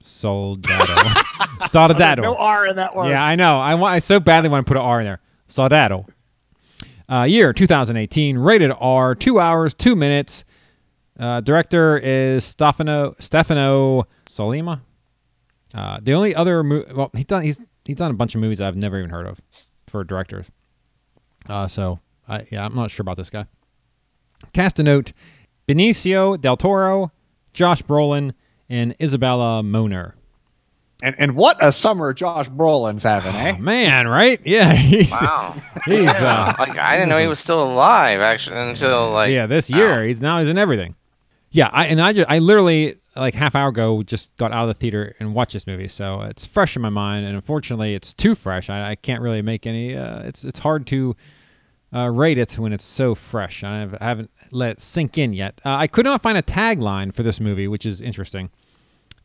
Soldado. 0.00 1.20
Soldado. 1.68 2.22
no 2.22 2.36
R 2.36 2.66
in 2.66 2.76
that 2.76 2.94
word. 2.94 3.08
Yeah, 3.08 3.22
I 3.22 3.36
know. 3.36 3.60
I 3.60 3.74
want. 3.74 3.94
I 3.94 3.98
so 3.98 4.18
badly 4.18 4.48
want 4.48 4.66
to 4.66 4.68
put 4.68 4.76
an 4.76 4.82
R 4.82 5.00
in 5.00 5.06
there. 5.06 5.20
Soldado. 5.46 6.06
Uh, 7.08 7.24
year 7.24 7.52
2018. 7.52 8.38
Rated 8.38 8.72
R. 8.78 9.14
Two 9.14 9.38
hours, 9.38 9.74
two 9.74 9.94
minutes. 9.94 10.44
Uh, 11.18 11.40
director 11.40 11.98
is 11.98 12.44
Stefano 12.44 13.14
Stefano 13.20 14.04
Sollima. 14.26 14.80
Uh, 15.74 15.98
the 16.02 16.14
only 16.14 16.34
other 16.34 16.62
mo- 16.62 16.84
well, 16.94 17.10
he's 17.14 17.26
done 17.26 17.42
he's 17.42 17.60
he's 17.84 17.96
done 17.96 18.10
a 18.10 18.14
bunch 18.14 18.34
of 18.34 18.40
movies 18.40 18.60
I've 18.60 18.76
never 18.76 18.98
even 18.98 19.10
heard 19.10 19.26
of 19.26 19.40
for 19.86 20.04
directors. 20.04 20.46
Uh, 21.48 21.68
so 21.68 21.98
I, 22.28 22.46
yeah, 22.50 22.64
I'm 22.64 22.74
not 22.74 22.90
sure 22.90 23.02
about 23.04 23.16
this 23.18 23.30
guy. 23.30 23.46
Cast 24.52 24.78
a 24.80 24.82
note: 24.82 25.12
Benicio 25.68 26.40
del 26.40 26.56
Toro, 26.56 27.12
Josh 27.52 27.82
Brolin, 27.82 28.32
and 28.68 28.96
Isabela 28.98 29.64
Moner. 29.64 30.14
And 31.02 31.16
and 31.18 31.34
what 31.34 31.56
a 31.60 31.72
summer 31.72 32.12
Josh 32.14 32.48
Brolin's 32.48 33.02
having, 33.02 33.34
eh? 33.34 33.56
Man, 33.58 34.06
right? 34.06 34.40
Yeah, 34.44 34.72
he's, 34.74 35.10
Wow. 35.10 35.60
he's 35.84 36.08
uh, 36.08 36.54
Like 36.58 36.78
I 36.78 36.94
didn't 36.94 37.08
know 37.08 37.18
he 37.18 37.26
was 37.26 37.40
still 37.40 37.62
alive 37.62 38.20
actually 38.20 38.58
until 38.58 39.10
like 39.10 39.32
yeah, 39.32 39.46
this 39.46 39.68
year 39.68 40.00
wow. 40.00 40.06
he's 40.06 40.20
now 40.20 40.38
he's 40.38 40.48
in 40.48 40.58
everything. 40.58 40.94
Yeah, 41.50 41.68
I 41.72 41.86
and 41.86 42.00
I 42.00 42.12
just 42.12 42.30
I 42.30 42.38
literally 42.38 42.96
like 43.16 43.34
half 43.34 43.54
hour 43.54 43.68
ago 43.68 44.02
just 44.04 44.34
got 44.36 44.52
out 44.52 44.62
of 44.62 44.68
the 44.68 44.80
theater 44.80 45.14
and 45.18 45.34
watched 45.34 45.52
this 45.52 45.66
movie, 45.66 45.88
so 45.88 46.22
it's 46.22 46.46
fresh 46.46 46.76
in 46.76 46.82
my 46.82 46.88
mind. 46.88 47.26
And 47.26 47.34
unfortunately, 47.34 47.94
it's 47.94 48.14
too 48.14 48.34
fresh. 48.34 48.70
I, 48.70 48.92
I 48.92 48.94
can't 48.94 49.20
really 49.20 49.42
make 49.42 49.66
any. 49.66 49.96
Uh, 49.96 50.20
it's 50.20 50.44
it's 50.44 50.58
hard 50.58 50.86
to 50.86 51.16
uh, 51.94 52.08
rate 52.08 52.38
it 52.38 52.58
when 52.58 52.72
it's 52.72 52.84
so 52.84 53.14
fresh. 53.14 53.62
I 53.64 53.80
haven't- 53.80 54.02
I 54.02 54.04
haven't 54.06 54.30
let 54.50 54.70
it 54.70 54.80
sink 54.80 55.18
in 55.18 55.32
yet. 55.32 55.60
Uh, 55.64 55.76
I 55.76 55.86
could 55.86 56.04
not 56.04 56.22
find 56.22 56.38
a 56.38 56.42
tagline 56.42 57.14
for 57.14 57.22
this 57.22 57.40
movie, 57.40 57.68
which 57.68 57.86
is 57.86 58.00
interesting. 58.00 58.50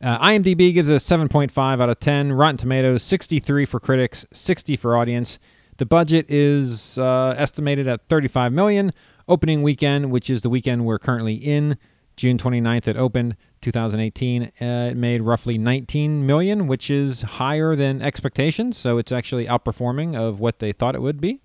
Uh, 0.02 0.18
IMDb 0.20 0.74
gives 0.74 0.90
it 0.90 0.96
a 0.96 1.00
7.5 1.00 1.82
out 1.82 1.90
of 1.90 2.00
10. 2.00 2.32
Rotten 2.32 2.58
Tomatoes, 2.58 3.02
63 3.04 3.66
for 3.66 3.80
critics, 3.80 4.26
60 4.32 4.78
for 4.78 4.96
audience. 4.96 5.40
The 5.78 5.86
budget 5.86 6.30
is 6.30 6.98
uh, 6.98 7.36
estimated 7.38 7.88
at 7.88 8.02
35 8.10 8.52
million. 8.54 8.92
Opening 9.28 9.62
weekend, 9.64 10.10
which 10.12 10.30
is 10.30 10.42
the 10.42 10.50
weekend 10.50 10.86
we're 10.86 11.00
currently 11.00 11.34
in, 11.36 11.78
June 12.16 12.38
29th, 12.38 12.88
it 12.88 12.96
opened. 12.96 13.36
2018, 13.62 14.44
uh, 14.44 14.48
it 14.92 14.96
made 14.96 15.22
roughly 15.22 15.58
19 15.58 16.26
million, 16.26 16.68
which 16.68 16.90
is 16.90 17.22
higher 17.24 17.76
than 17.76 18.02
expectations. 18.02 18.78
So 18.78 18.98
it's 18.98 19.12
actually 19.12 19.48
outperforming 19.48 20.16
of 20.16 20.40
what 20.40 20.60
they 20.60 20.72
thought 20.72 20.96
it 20.96 21.02
would 21.02 21.20
be. 21.20 21.42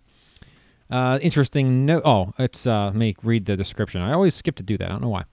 Uh, 0.93 1.19
interesting 1.23 1.87
note. 1.87 2.03
Oh, 2.05 2.35
it's 2.39 2.67
uh, 2.67 2.85
let 2.85 2.95
me 2.95 3.17
read 3.23 3.47
the 3.47 3.57
description. 3.57 4.03
I 4.03 4.13
always 4.13 4.35
skip 4.35 4.57
to 4.57 4.63
do 4.63 4.77
that. 4.77 4.89
I 4.89 4.89
don't 4.91 5.01
know 5.01 5.09
why. 5.09 5.25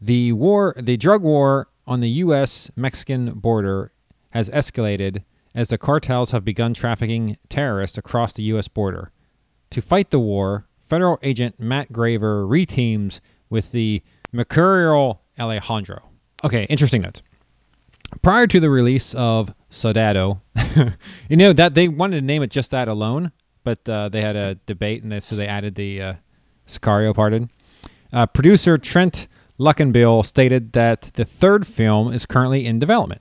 The 0.00 0.32
war, 0.32 0.76
the 0.78 0.96
drug 0.96 1.22
war 1.22 1.66
on 1.88 1.98
the 2.00 2.08
U.S. 2.08 2.70
Mexican 2.76 3.32
border 3.32 3.90
has 4.30 4.48
escalated 4.48 5.24
as 5.56 5.68
the 5.68 5.76
cartels 5.76 6.30
have 6.30 6.44
begun 6.44 6.72
trafficking 6.72 7.36
terrorists 7.48 7.98
across 7.98 8.32
the 8.32 8.44
U.S. 8.44 8.68
border. 8.68 9.10
To 9.70 9.82
fight 9.82 10.10
the 10.10 10.20
war, 10.20 10.68
federal 10.88 11.18
agent 11.24 11.58
Matt 11.58 11.92
Graver 11.92 12.46
reteams 12.46 13.18
with 13.50 13.72
the 13.72 14.00
Mercurial 14.30 15.20
Alejandro. 15.36 16.00
Okay, 16.44 16.64
interesting 16.70 17.02
notes. 17.02 17.22
Prior 18.22 18.46
to 18.46 18.60
the 18.60 18.70
release 18.70 19.14
of 19.14 19.52
Soldado, 19.70 20.40
you 21.28 21.36
know 21.36 21.52
that 21.52 21.74
they 21.74 21.88
wanted 21.88 22.20
to 22.20 22.26
name 22.26 22.44
it 22.44 22.52
just 22.52 22.70
that 22.70 22.86
alone, 22.86 23.32
but 23.64 23.86
uh, 23.88 24.08
they 24.08 24.20
had 24.20 24.36
a 24.36 24.54
debate, 24.66 25.02
and 25.02 25.12
they, 25.12 25.20
so 25.20 25.36
they 25.36 25.46
added 25.46 25.74
the 25.74 26.02
uh, 26.02 26.14
Sicario 26.66 27.14
part 27.14 27.32
in. 27.32 27.50
Uh, 28.12 28.26
producer 28.26 28.78
Trent 28.78 29.28
Luckinbill 29.58 30.24
stated 30.24 30.72
that 30.72 31.10
the 31.14 31.24
third 31.24 31.66
film 31.66 32.12
is 32.12 32.26
currently 32.26 32.66
in 32.66 32.78
development. 32.78 33.20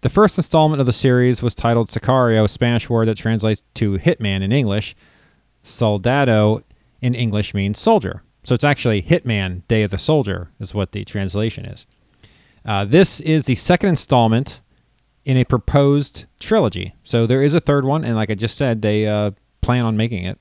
The 0.00 0.08
first 0.08 0.38
installment 0.38 0.80
of 0.80 0.86
the 0.86 0.92
series 0.92 1.42
was 1.42 1.54
titled 1.54 1.90
Sicario, 1.90 2.44
a 2.44 2.48
Spanish 2.48 2.88
word 2.88 3.08
that 3.08 3.16
translates 3.16 3.62
to 3.74 3.98
hitman 3.98 4.42
in 4.42 4.52
English. 4.52 4.94
Soldado 5.64 6.62
in 7.02 7.14
English 7.14 7.52
means 7.52 7.78
soldier. 7.78 8.22
So 8.44 8.54
it's 8.54 8.64
actually 8.64 9.02
Hitman, 9.02 9.66
Day 9.68 9.82
of 9.82 9.90
the 9.90 9.98
Soldier, 9.98 10.50
is 10.60 10.72
what 10.72 10.92
the 10.92 11.04
translation 11.04 11.64
is. 11.66 11.86
Uh, 12.64 12.84
this 12.84 13.20
is 13.20 13.44
the 13.44 13.54
second 13.56 13.90
installment 13.90 14.60
in 15.24 15.36
a 15.36 15.44
proposed 15.44 16.24
trilogy. 16.40 16.94
So 17.04 17.26
there 17.26 17.42
is 17.42 17.54
a 17.54 17.60
third 17.60 17.84
one, 17.84 18.04
and 18.04 18.16
like 18.16 18.30
I 18.30 18.34
just 18.34 18.56
said, 18.56 18.80
they 18.80 19.06
uh, 19.06 19.32
plan 19.68 19.84
on 19.84 19.98
making 19.98 20.24
it. 20.24 20.38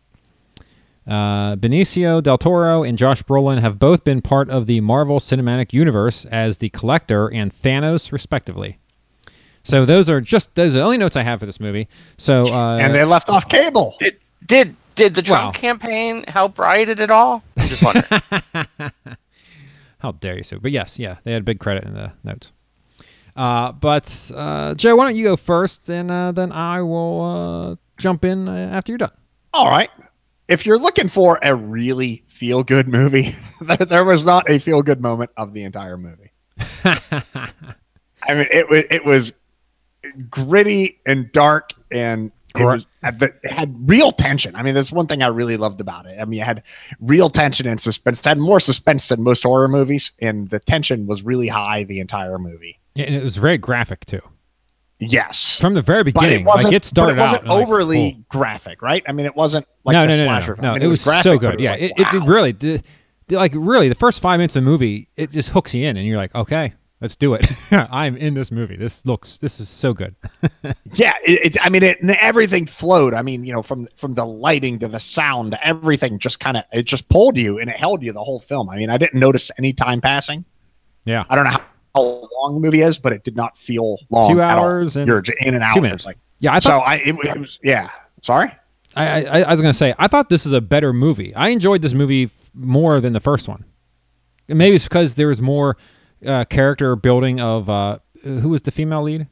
Uh, 1.06 1.58
Benicio 1.58 2.24
del 2.24 2.38
Toro 2.38 2.84
and 2.84 2.98
Josh 2.98 3.22
Brolin 3.24 3.60
have 3.60 3.78
both 3.78 4.06
been 4.06 4.22
part 4.22 4.50
of 4.50 4.68
the 4.68 4.80
Marvel 4.80 5.20
Cinematic 5.20 5.74
Universe 5.74 6.24
as 6.32 6.60
the 6.60 6.70
Collector 6.70 7.28
and 7.34 7.52
Thanos, 7.62 8.14
respectively. 8.14 8.80
So 9.64 9.86
those 9.86 10.10
are 10.10 10.22
just 10.22 10.56
those 10.56 10.76
are 10.76 10.80
the 10.80 10.86
only 10.86 10.98
notes 10.98 11.18
I 11.18 11.24
have 11.24 11.42
for 11.42 11.46
this 11.46 11.60
movie. 11.60 11.90
So 12.18 12.46
uh, 12.54 12.78
and 12.78 12.96
they 12.96 13.04
left 13.04 13.30
off 13.30 13.50
cable. 13.50 13.96
Did 14.00 14.18
did 14.46 14.78
did 14.96 15.14
the 15.14 15.22
Trump 15.22 15.44
Well. 15.44 15.52
campaign 15.52 16.24
help 16.30 16.58
write 16.58 16.88
it 16.88 17.02
at 17.02 17.12
all? 17.12 17.44
I'm 17.58 17.68
just 17.68 17.84
wondering. 17.84 18.06
How 20.00 20.14
dare 20.14 20.38
you, 20.38 20.44
Sue? 20.44 20.60
But 20.62 20.72
yes, 20.72 20.98
yeah, 20.98 21.18
they 21.26 21.34
had 21.34 21.44
big 21.44 21.60
credit 21.60 21.84
in 21.84 21.94
the 21.96 22.14
notes. 22.24 22.54
Uh, 23.36 23.74
but 23.74 24.32
uh, 24.34 24.74
Joe, 24.76 24.96
why 24.96 25.04
don't 25.04 25.18
you 25.18 25.26
go 25.26 25.36
first, 25.36 25.90
and 25.90 26.10
uh, 26.10 26.32
then 26.32 26.54
I 26.54 26.82
will 26.82 27.24
uh, 27.74 27.87
jump 27.98 28.24
in 28.26 28.48
uh, 28.48 28.54
after 28.72 28.92
you're 28.92 28.98
done. 28.98 29.12
All 29.54 29.70
right. 29.70 29.90
If 30.48 30.66
you're 30.66 30.78
looking 30.78 31.10
for 31.10 31.40
a 31.42 31.54
really 31.56 32.24
feel 32.28 32.64
good 32.64 32.88
movie, 32.88 33.36
there, 33.62 33.78
there 33.78 34.06
was 34.06 34.26
not 34.26 34.50
a 34.50 34.60
feel 34.60 34.82
good 34.82 35.02
moment 35.02 35.32
of 35.38 35.54
the 35.54 35.64
entire 35.64 35.98
movie. 35.98 36.32
I 36.84 38.34
mean, 38.34 38.48
it 38.52 38.70
was 38.70 38.84
it 38.90 39.06
was 39.06 39.34
gritty 40.30 41.00
and 41.06 41.32
dark 41.32 41.72
and 41.92 42.32
It, 42.56 42.64
was, 42.64 42.86
it 43.04 43.52
had 43.52 43.76
real 43.88 44.12
tension. 44.12 44.56
I 44.56 44.64
mean, 44.64 44.74
that's 44.74 44.92
one 44.92 45.06
thing 45.06 45.22
I 45.22 45.28
really 45.28 45.58
loved 45.58 45.80
about 45.82 46.06
it. 46.08 46.18
I 46.20 46.26
mean, 46.26 46.40
it 46.42 46.46
had 46.46 46.64
real 47.00 47.30
tension 47.30 47.68
and 47.68 47.80
suspense. 47.80 48.20
It 48.20 48.26
had 48.26 48.40
more 48.40 48.60
suspense 48.60 49.10
than 49.10 49.22
most 49.22 49.44
horror 49.44 49.68
movies, 49.68 50.12
and 50.20 50.50
the 50.50 50.60
tension 50.60 51.06
was 51.08 51.22
really 51.24 51.48
high 51.48 51.84
the 51.84 52.00
entire 52.00 52.40
movie. 52.40 52.80
Yeah, 52.96 53.06
and 53.06 53.16
it 53.16 53.24
was 53.24 53.38
very 53.38 53.58
graphic 53.60 54.06
too. 54.06 54.22
Yes, 55.00 55.60
From 55.60 55.76
the 55.76 55.82
very 55.82 56.02
but 56.04 56.16
beginning, 56.16 56.42
it 56.42 56.46
wasn't. 56.46 56.66
like 56.66 56.74
it 56.74 56.84
started 56.86 57.18
but 57.18 57.22
it 57.22 57.26
wasn't 57.26 57.44
out 57.44 57.50
like, 57.50 57.64
overly 57.68 58.12
cool. 58.14 58.24
graphic, 58.30 58.82
right? 58.82 59.04
I 59.08 59.12
mean, 59.12 59.28
it 59.28 59.36
wasn't 59.36 59.68
like 59.84 59.94
no, 59.94 60.06
no, 60.06 60.18
no, 60.18 60.24
slasher. 60.24 60.52
no, 60.52 60.56
film. 60.56 60.64
no. 60.64 60.72
I 60.72 60.74
mean, 60.74 60.82
it, 60.84 60.88
was, 60.88 61.04
graphic, 61.04 61.24
so 61.24 61.38
good. 61.38 61.54
it 61.56 61.60
yeah, 61.60 61.74
it, 61.76 61.92
like, 62.00 62.14
it, 62.14 62.24
it 62.24 62.26
really, 62.28 62.52
the, 62.54 62.82
the- 63.28 63.36
like 63.36 63.52
really, 63.56 63.90
the 63.90 63.96
first 63.96 64.22
five 64.22 64.40
minutes 64.40 64.56
of 64.56 64.64
the 64.64 64.70
movie, 64.70 65.08
it 65.16 65.30
just 65.30 65.50
hooks 65.50 65.74
you 65.76 65.86
in, 65.86 65.98
and 65.98 66.08
you're 66.08 66.18
like, 66.18 66.34
okay, 66.34 66.74
let's 67.00 67.16
do 67.16 67.36
it. 67.36 67.46
I'm 67.72 68.18
in 68.18 68.34
this 68.34 68.50
movie. 68.52 68.76
This 68.76 69.06
looks, 69.06 69.38
this 69.38 69.60
is 69.60 69.70
so 69.70 69.94
good. 69.94 70.16
Yeah, 70.94 71.14
it, 71.24 71.42
it's. 71.44 71.58
I 71.62 71.70
mean, 71.70 71.84
it, 71.84 72.00
everything 72.20 72.66
flowed. 72.66 73.14
I 73.14 73.22
mean, 73.22 73.44
you 73.46 73.54
know, 73.54 73.62
from 73.62 73.88
from 73.98 74.16
the 74.16 74.26
lighting 74.26 74.80
to 74.80 74.88
the 74.88 75.00
sound, 75.00 75.56
everything 75.62 76.18
just 76.18 76.40
kind 76.40 76.58
of 76.58 76.64
it 76.74 76.84
just 76.84 77.08
pulled 77.10 77.38
you 77.38 77.60
and 77.60 77.70
it 77.70 77.76
held 77.76 78.02
you 78.02 78.12
the 78.14 78.24
whole 78.24 78.40
film. 78.40 78.68
I 78.70 78.78
mean, 78.78 78.90
I 78.90 78.98
didn't 78.98 79.20
notice 79.20 79.52
any 79.60 79.74
time 79.74 80.02
passing. 80.02 80.44
Yeah. 81.06 81.24
I 81.30 81.36
don't 81.36 81.44
know 81.44 81.52
how, 81.52 81.62
how 81.98 82.30
long 82.42 82.56
the 82.56 82.60
movie 82.62 82.82
is, 82.82 82.98
but 82.98 83.14
it 83.14 83.24
did 83.24 83.36
not 83.36 83.58
feel 83.58 83.98
long. 84.10 84.32
Two 84.34 84.42
at 84.42 84.58
all. 84.58 84.66
hours 84.66 84.96
and 84.98 85.08
You're 85.08 85.24
in 85.42 85.54
and 85.56 85.64
out. 85.64 85.74
two 85.74 85.82
minutes. 85.82 86.06
Like 86.06 86.18
Yeah, 86.40 86.54
I 86.54 86.60
so. 86.60 86.78
I 86.80 86.96
it, 86.96 87.16
it 87.24 87.40
was 87.40 87.60
yeah. 87.64 87.90
Sorry. 88.22 88.52
I, 88.96 89.24
I, 89.26 89.42
I 89.42 89.52
was 89.52 89.62
gonna 89.62 89.74
say, 89.74 89.94
I 90.00 90.08
thought 90.08 90.30
this 90.30 90.46
is 90.46 90.54
a 90.54 90.62
better 90.62 90.92
movie. 90.94 91.34
I 91.36 91.50
enjoyed 91.50 91.82
this 91.84 91.94
movie 91.94 92.24
f- 92.26 92.32
more 92.56 93.00
than 93.00 93.14
the 93.14 93.20
first 93.20 93.48
one. 93.48 93.64
Maybe 94.48 94.76
it's 94.76 94.86
because 94.86 95.14
there 95.16 95.28
was 95.28 95.42
more 95.42 95.78
uh, 96.26 96.46
character 96.46 96.96
building 96.96 97.40
of 97.40 97.70
uh, 97.70 98.00
who 98.24 98.50
was 98.50 98.62
the 98.64 98.72
female 98.72 99.04
lead 99.04 99.28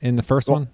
in 0.00 0.16
the 0.16 0.22
first 0.22 0.48
Well, 0.48 0.58
one. 0.60 0.68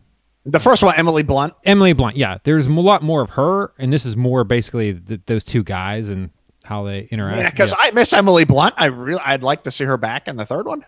The 0.47 0.61
first 0.61 0.83
one, 0.83 0.95
Emily 0.97 1.25
Blunt. 1.25 1.52
Emily 1.64 1.93
Blunt. 1.93 2.16
Yeah, 2.16 2.38
there's 2.45 2.66
a 2.66 2.71
lot 2.71 3.02
more 3.02 3.21
of 3.21 3.31
her, 3.31 3.73
and 3.78 3.93
this 3.93 4.07
is 4.07 4.16
more 4.16 4.45
basically 4.45 4.95
th 4.95 5.21
those 5.26 5.45
two 5.45 5.62
guys 5.64 6.09
and 6.09 6.31
how 6.66 6.85
they 6.85 7.08
interact. 7.11 7.38
Yeah, 7.38 7.50
because 7.50 7.73
I 7.78 7.90
miss 7.92 8.12
Emily 8.12 8.44
Blunt. 8.44 8.75
I 8.76 8.87
really, 8.87 9.20
I'd 9.25 9.42
like 9.42 9.62
to 9.64 9.70
see 9.70 9.85
her 9.85 9.96
back 9.96 10.28
in 10.28 10.37
the 10.37 10.44
third 10.44 10.66
one. 10.66 10.85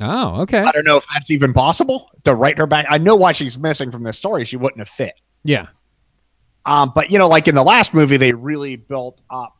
oh, 0.00 0.42
okay. 0.42 0.58
I 0.58 0.72
don't 0.72 0.84
know 0.84 0.96
if 0.96 1.04
that's 1.14 1.30
even 1.30 1.52
possible 1.52 2.10
to 2.24 2.34
write 2.34 2.58
her 2.58 2.66
back. 2.66 2.86
I 2.90 2.98
know 2.98 3.16
why 3.16 3.32
she's 3.32 3.58
missing 3.58 3.90
from 3.90 4.02
this 4.02 4.18
story. 4.18 4.44
She 4.44 4.56
wouldn't 4.56 4.78
have 4.80 4.88
fit. 4.88 5.14
Yeah, 5.44 5.68
Um, 6.64 6.90
but 6.94 7.10
you 7.10 7.18
know, 7.18 7.28
like 7.28 7.46
in 7.46 7.54
the 7.54 7.62
last 7.62 7.94
movie, 7.94 8.16
they 8.16 8.32
really 8.32 8.74
built 8.76 9.20
up 9.30 9.52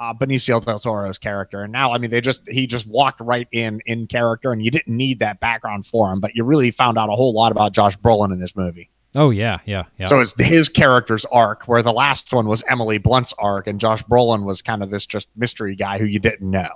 uh, 0.00 0.12
Benicio 0.14 0.64
del 0.64 0.80
Toro's 0.80 1.16
character, 1.18 1.62
and 1.62 1.72
now, 1.72 1.92
I 1.92 1.98
mean, 1.98 2.10
they 2.10 2.20
just 2.20 2.40
he 2.48 2.66
just 2.66 2.86
walked 2.88 3.20
right 3.20 3.46
in 3.52 3.80
in 3.86 4.06
character, 4.08 4.52
and 4.52 4.64
you 4.64 4.70
didn't 4.72 4.94
need 4.94 5.20
that 5.20 5.38
background 5.40 5.86
for 5.86 6.12
him, 6.12 6.18
but 6.20 6.34
you 6.34 6.42
really 6.44 6.70
found 6.72 6.98
out 6.98 7.08
a 7.08 7.12
whole 7.12 7.32
lot 7.32 7.52
about 7.52 7.72
Josh 7.72 7.96
Brolin 7.98 8.32
in 8.32 8.40
this 8.40 8.56
movie. 8.56 8.90
Oh 9.14 9.30
yeah, 9.30 9.58
yeah, 9.64 9.84
yeah. 9.98 10.06
So 10.06 10.20
it's 10.20 10.34
his 10.38 10.68
character's 10.68 11.24
arc, 11.26 11.64
where 11.66 11.82
the 11.82 11.92
last 11.92 12.32
one 12.32 12.46
was 12.46 12.62
Emily 12.68 12.98
Blunt's 12.98 13.32
arc, 13.38 13.66
and 13.66 13.80
Josh 13.80 14.02
Brolin 14.04 14.44
was 14.44 14.60
kind 14.62 14.82
of 14.82 14.90
this 14.90 15.06
just 15.06 15.28
mystery 15.36 15.74
guy 15.74 15.98
who 15.98 16.04
you 16.04 16.18
didn't 16.18 16.50
know. 16.50 16.68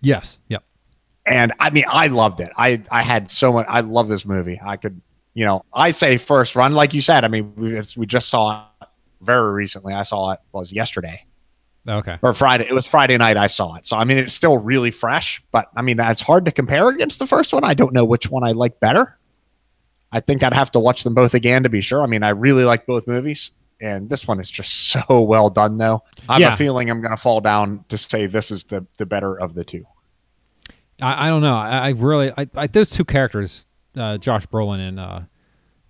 yes, 0.00 0.38
yep. 0.48 0.64
And 1.26 1.52
I 1.60 1.70
mean, 1.70 1.84
I 1.88 2.08
loved 2.08 2.40
it. 2.40 2.50
I 2.56 2.82
I 2.90 3.02
had 3.02 3.30
so 3.30 3.52
much. 3.52 3.66
I 3.68 3.80
love 3.80 4.08
this 4.08 4.24
movie. 4.26 4.60
I 4.64 4.76
could, 4.76 5.00
you 5.34 5.44
know, 5.44 5.62
I 5.72 5.92
say 5.92 6.16
first 6.16 6.56
run, 6.56 6.72
like 6.72 6.92
you 6.94 7.00
said. 7.00 7.24
I 7.24 7.28
mean, 7.28 7.52
we, 7.56 7.76
it's, 7.78 7.96
we 7.96 8.06
just 8.06 8.28
saw 8.28 8.64
it 8.82 8.88
very 9.20 9.52
recently. 9.52 9.94
I 9.94 10.02
saw 10.02 10.32
it 10.32 10.40
was 10.52 10.72
yesterday 10.72 11.24
Okay. 11.86 12.18
or 12.22 12.32
Friday. 12.34 12.66
It 12.68 12.72
was 12.74 12.86
Friday 12.86 13.16
night. 13.18 13.36
I 13.36 13.46
saw 13.46 13.76
it. 13.76 13.86
So 13.86 13.96
I 13.96 14.04
mean, 14.04 14.18
it's 14.18 14.34
still 14.34 14.58
really 14.58 14.90
fresh. 14.90 15.42
But 15.52 15.68
I 15.76 15.82
mean, 15.82 16.00
it's 16.00 16.20
hard 16.22 16.44
to 16.46 16.50
compare 16.50 16.88
against 16.88 17.18
the 17.20 17.26
first 17.26 17.52
one. 17.52 17.62
I 17.62 17.74
don't 17.74 17.92
know 17.92 18.04
which 18.04 18.30
one 18.30 18.42
I 18.42 18.52
like 18.52 18.80
better. 18.80 19.16
I 20.12 20.20
think 20.20 20.42
I'd 20.42 20.52
have 20.54 20.70
to 20.72 20.80
watch 20.80 21.04
them 21.04 21.14
both 21.14 21.34
again 21.34 21.62
to 21.62 21.68
be 21.68 21.80
sure. 21.80 22.02
I 22.02 22.06
mean, 22.06 22.22
I 22.22 22.30
really 22.30 22.64
like 22.64 22.86
both 22.86 23.06
movies. 23.06 23.50
And 23.82 24.10
this 24.10 24.28
one 24.28 24.40
is 24.40 24.50
just 24.50 24.72
so 24.90 25.20
well 25.22 25.48
done, 25.50 25.78
though. 25.78 26.02
I 26.28 26.34
have 26.34 26.40
Yeah. 26.40 26.54
a 26.54 26.56
feeling 26.56 26.90
I'm 26.90 27.00
going 27.00 27.12
to 27.16 27.16
fall 27.16 27.40
down 27.40 27.84
to 27.88 27.96
say 27.98 28.26
this 28.26 28.50
is 28.50 28.64
the 28.64 28.84
the 28.98 29.06
better 29.06 29.38
of 29.40 29.54
the 29.54 29.64
two. 29.64 29.86
I, 31.00 31.26
I 31.26 31.28
don't 31.28 31.42
know. 31.42 31.54
I, 31.56 31.78
I 31.78 31.88
really, 31.90 32.30
I, 32.36 32.46
I 32.54 32.66
those 32.66 32.90
two 32.90 33.04
characters, 33.04 33.64
uh, 33.96 34.18
Josh 34.18 34.46
Brolin 34.46 34.86
and 34.86 35.00
uh, 35.00 35.20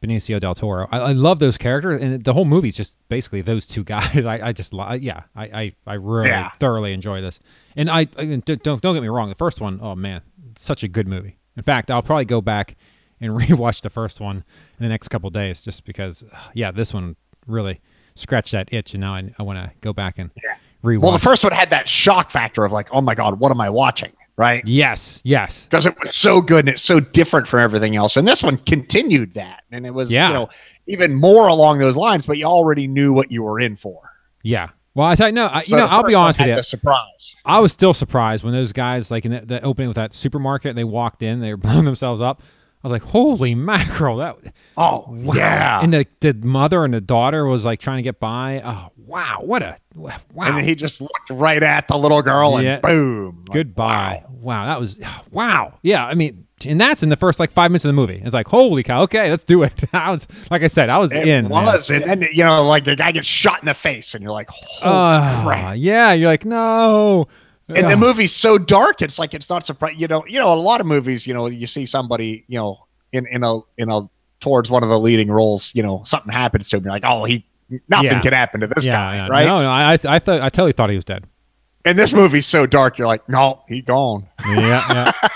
Benicio 0.02 0.38
del 0.38 0.54
Toro. 0.54 0.86
I, 0.90 0.98
I 0.98 1.12
love 1.12 1.40
those 1.40 1.58
characters, 1.58 2.00
and 2.00 2.22
the 2.22 2.32
whole 2.32 2.44
movie's 2.44 2.76
just 2.76 2.96
basically 3.08 3.40
those 3.42 3.66
two 3.66 3.82
guys. 3.94 4.24
I, 4.24 4.48
I 4.48 4.52
just, 4.52 4.72
yeah, 5.00 5.22
I, 5.34 5.44
I, 5.44 5.72
I 5.86 5.94
really 5.94 6.28
Yeah. 6.28 6.50
thoroughly 6.60 6.92
enjoy 6.92 7.20
this. 7.20 7.40
And 7.76 7.90
I, 7.90 8.04
don't 8.04 8.46
don't 8.82 8.94
get 8.94 9.02
me 9.02 9.08
wrong. 9.08 9.28
The 9.30 9.34
first 9.34 9.60
one, 9.60 9.80
oh 9.82 9.94
man, 9.96 10.22
such 10.56 10.82
a 10.84 10.88
good 10.88 11.08
movie. 11.08 11.36
In 11.56 11.62
fact, 11.64 11.90
I'll 11.90 12.02
probably 12.02 12.24
go 12.24 12.40
back 12.40 12.76
and 13.20 13.32
rewatch 13.40 13.82
the 13.82 13.90
first 13.90 14.20
one 14.20 14.36
in 14.36 14.82
the 14.82 14.88
next 14.88 15.08
couple 15.08 15.30
days, 15.30 15.60
just 15.60 15.84
because, 15.84 16.24
yeah, 16.54 16.70
this 16.70 16.92
one 16.94 17.16
really 17.46 17.80
scratched 18.14 18.52
that 18.52 18.68
itch, 18.72 18.94
and 18.94 19.00
now 19.00 19.14
I, 19.14 19.32
I 19.38 19.42
want 19.42 19.58
to 19.58 19.70
go 19.80 19.92
back 19.92 20.18
and 20.18 20.30
rewatch. 20.84 21.00
Well, 21.02 21.12
the 21.12 21.18
first 21.18 21.44
one 21.44 21.52
had 21.52 21.70
that 21.70 21.88
shock 21.88 22.30
factor 22.30 22.64
of 22.64 22.72
like, 22.72 22.88
oh 22.92 23.00
my 23.00 23.14
god, 23.14 23.38
what 23.40 23.50
am 23.50 23.60
I 23.60 23.70
watching? 23.70 24.12
Right? 24.36 24.66
yes, 24.66 25.20
yes, 25.22 25.64
Because 25.68 25.84
it 25.84 26.00
was 26.00 26.16
so 26.16 26.40
good 26.40 26.60
and 26.60 26.70
it's 26.70 26.80
so 26.80 26.98
different 26.98 27.46
from 27.46 27.60
everything 27.60 27.94
else. 27.94 28.16
And 28.16 28.26
this 28.26 28.42
one 28.42 28.56
continued 28.56 29.34
that, 29.34 29.64
and 29.70 29.84
it 29.84 29.92
was 29.92 30.10
Yeah. 30.10 30.28
you 30.28 30.32
know 30.34 30.48
even 30.86 31.14
more 31.14 31.46
along 31.46 31.78
those 31.78 31.94
lines. 31.94 32.24
But 32.24 32.38
you 32.38 32.46
already 32.46 32.86
knew 32.86 33.12
what 33.12 33.30
you 33.30 33.42
were 33.42 33.60
in 33.60 33.76
for. 33.76 34.00
yeah. 34.42 34.70
Well, 34.94 35.06
I 35.06 35.14
tell 35.14 35.28
you, 35.28 35.32
no, 35.34 35.48
I, 35.52 35.62
so 35.62 35.76
you 35.76 35.82
know, 35.82 35.86
I'll 35.88 36.02
be 36.02 36.14
honest 36.14 36.40
with 36.40 36.48
you. 36.48 36.62
Surprise. 36.62 37.36
I 37.44 37.60
was 37.60 37.70
still 37.72 37.94
surprised 37.94 38.42
when 38.42 38.52
those 38.52 38.72
guys, 38.72 39.08
like 39.10 39.24
in 39.24 39.30
the, 39.32 39.40
the 39.42 39.62
opening 39.62 39.88
with 39.88 39.94
that 39.96 40.12
supermarket, 40.12 40.74
they 40.74 40.82
walked 40.84 41.22
in, 41.22 41.38
they 41.40 41.50
were 41.52 41.56
blowing 41.68 41.84
themselves 41.84 42.20
up. 42.20 42.42
I 42.82 42.88
was 42.88 42.92
like, 42.92 43.02
"Holy 43.02 43.54
mackerel!" 43.56 44.16
That 44.18 44.36
Oh 44.76 45.04
wow. 45.08 45.34
yeah. 45.34 45.80
And 45.82 45.92
the 45.92 46.06
the 46.20 46.32
mother 46.34 46.84
and 46.84 46.94
the 46.94 47.00
daughter 47.00 47.44
was 47.46 47.64
like 47.64 47.80
trying 47.80 47.98
to 47.98 48.02
get 48.02 48.18
by. 48.20 48.62
Oh 48.64 48.90
wow! 49.06 49.38
What 49.42 49.62
a 49.62 49.76
wow! 49.94 50.16
And 50.38 50.56
then 50.56 50.64
he 50.64 50.74
just 50.74 51.00
looked 51.00 51.30
right 51.30 51.62
at 51.62 51.88
the 51.88 51.98
little 51.98 52.22
girl 52.22 52.56
and 52.56 52.64
Yeah. 52.64 52.80
boom. 52.80 53.44
Like, 53.48 53.54
Goodbye. 53.54 54.22
wow. 54.28 54.30
Wow. 54.40 54.66
that 54.66 54.80
was 54.80 54.98
wow. 55.30 55.74
Yeah, 55.82 56.06
I 56.06 56.14
mean, 56.14 56.46
and 56.64 56.80
that's 56.80 57.02
in 57.02 57.10
the 57.10 57.16
first 57.16 57.38
like 57.38 57.50
five 57.52 57.70
minutes 57.70 57.84
of 57.84 57.90
the 57.90 57.92
movie. 57.94 58.22
It's 58.24 58.32
like, 58.32 58.48
holy 58.48 58.82
cow! 58.82 59.02
Okay, 59.02 59.30
let's 59.30 59.44
do 59.44 59.62
it. 59.62 59.84
I 59.92 60.12
was 60.12 60.26
like 60.50 60.62
I 60.62 60.68
said, 60.68 60.88
I 60.88 60.96
was 60.98 61.12
It 61.12 61.28
in. 61.28 61.48
man. 61.48 61.64
was, 61.66 61.90
and 61.90 62.04
then 62.04 62.22
you 62.32 62.44
know, 62.44 62.64
like 62.66 62.84
the 62.86 62.96
guy 62.96 63.12
gets 63.12 63.26
shot 63.28 63.60
in 63.60 63.66
the 63.66 63.74
face, 63.74 64.14
and 64.14 64.22
you're 64.22 64.32
like, 64.32 64.48
"Holy 64.48 64.94
Ah, 64.94 65.42
crap!" 65.44 65.74
yeah, 65.76 66.12
you're 66.14 66.28
like, 66.30 66.46
no. 66.46 67.28
And 67.76 67.90
the 67.90 67.96
movie's 67.96 68.34
so 68.34 68.58
dark, 68.58 69.02
it's 69.02 69.18
like 69.18 69.34
it's 69.34 69.48
not 69.50 69.64
surprising. 69.66 69.98
You 69.98 70.08
know, 70.08 70.24
you 70.26 70.38
know, 70.38 70.52
a 70.52 70.54
lot 70.54 70.80
of 70.80 70.86
movies, 70.86 71.26
you 71.26 71.34
know, 71.34 71.46
you 71.46 71.66
see 71.66 71.86
somebody, 71.86 72.44
you 72.48 72.58
know, 72.58 72.86
in 73.12 73.26
in 73.28 73.42
a 73.44 73.58
in 73.78 73.90
a 73.90 74.08
towards 74.40 74.70
one 74.70 74.82
of 74.82 74.88
the 74.88 74.98
leading 74.98 75.30
roles, 75.30 75.72
you 75.74 75.82
know, 75.82 76.02
something 76.04 76.32
happens 76.32 76.68
to 76.70 76.76
him. 76.78 76.84
You're 76.84 76.92
like, 76.92 77.04
oh, 77.04 77.24
he 77.24 77.44
nothing 77.88 78.10
Yeah. 78.10 78.20
can 78.20 78.32
happen 78.32 78.60
to 78.60 78.66
this 78.66 78.84
yeah, 78.84 78.92
guy, 78.92 79.28
right? 79.28 79.46
No, 79.46 79.62
no, 79.62 79.68
I, 79.70 79.92
I, 79.92 79.98
I 80.16 80.18
thought, 80.18 80.40
I 80.40 80.48
totally 80.48 80.72
thought 80.72 80.90
he 80.90 80.96
was 80.96 81.04
dead. 81.04 81.24
And 81.84 81.98
this 81.98 82.12
movie's 82.12 82.46
so 82.46 82.66
dark, 82.66 82.98
you're 82.98 83.06
like, 83.06 83.26
no, 83.28 83.62
he 83.68 83.80
gone. 83.80 84.26
yeah, 84.46 84.82
yeah. 84.90 85.12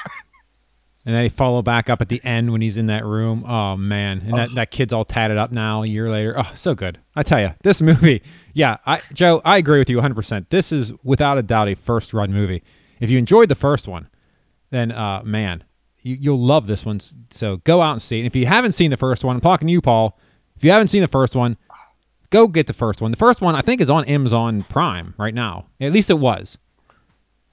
And 1.06 1.14
they 1.14 1.28
follow 1.28 1.60
back 1.60 1.90
up 1.90 2.00
at 2.00 2.08
the 2.08 2.22
end 2.24 2.50
when 2.50 2.62
he's 2.62 2.78
in 2.78 2.86
that 2.86 3.04
room. 3.04 3.44
Oh 3.46 3.76
man, 3.76 4.22
and 4.26 4.38
that, 4.38 4.54
that 4.54 4.70
kid's 4.70 4.92
all 4.92 5.04
tatted 5.04 5.36
up 5.36 5.52
now. 5.52 5.82
A 5.82 5.86
year 5.86 6.10
later, 6.10 6.34
oh, 6.38 6.50
so 6.54 6.74
good. 6.74 6.98
I 7.14 7.22
tell 7.22 7.40
you, 7.40 7.50
this 7.62 7.82
movie. 7.82 8.22
Yeah, 8.54 8.78
I, 8.86 9.02
Joe, 9.12 9.42
I 9.44 9.58
agree 9.58 9.78
with 9.78 9.90
you 9.90 9.96
100. 9.96 10.14
percent 10.14 10.48
This 10.48 10.72
is 10.72 10.92
without 11.02 11.36
a 11.36 11.42
doubt 11.42 11.68
a 11.68 11.74
first 11.74 12.14
run 12.14 12.32
movie. 12.32 12.62
If 13.00 13.10
you 13.10 13.18
enjoyed 13.18 13.50
the 13.50 13.54
first 13.54 13.86
one, 13.86 14.08
then 14.70 14.92
uh, 14.92 15.20
man, 15.24 15.62
you, 16.02 16.16
you'll 16.18 16.44
love 16.44 16.66
this 16.66 16.86
one. 16.86 17.00
So 17.30 17.58
go 17.58 17.82
out 17.82 17.92
and 17.92 18.02
see 18.02 18.20
it. 18.20 18.26
If 18.26 18.34
you 18.34 18.46
haven't 18.46 18.72
seen 18.72 18.90
the 18.90 18.96
first 18.96 19.24
one, 19.24 19.36
I'm 19.36 19.42
talking 19.42 19.68
to 19.68 19.72
you, 19.72 19.82
Paul. 19.82 20.18
If 20.56 20.64
you 20.64 20.70
haven't 20.70 20.88
seen 20.88 21.02
the 21.02 21.08
first 21.08 21.34
one, 21.36 21.56
go 22.30 22.46
get 22.48 22.66
the 22.66 22.72
first 22.72 23.00
one. 23.02 23.10
The 23.10 23.16
first 23.16 23.40
one 23.40 23.54
I 23.54 23.60
think 23.60 23.80
is 23.80 23.90
on 23.90 24.04
Amazon 24.06 24.62
Prime 24.70 25.14
right 25.18 25.34
now. 25.34 25.66
At 25.80 25.92
least 25.92 26.10
it 26.10 26.18
was. 26.18 26.56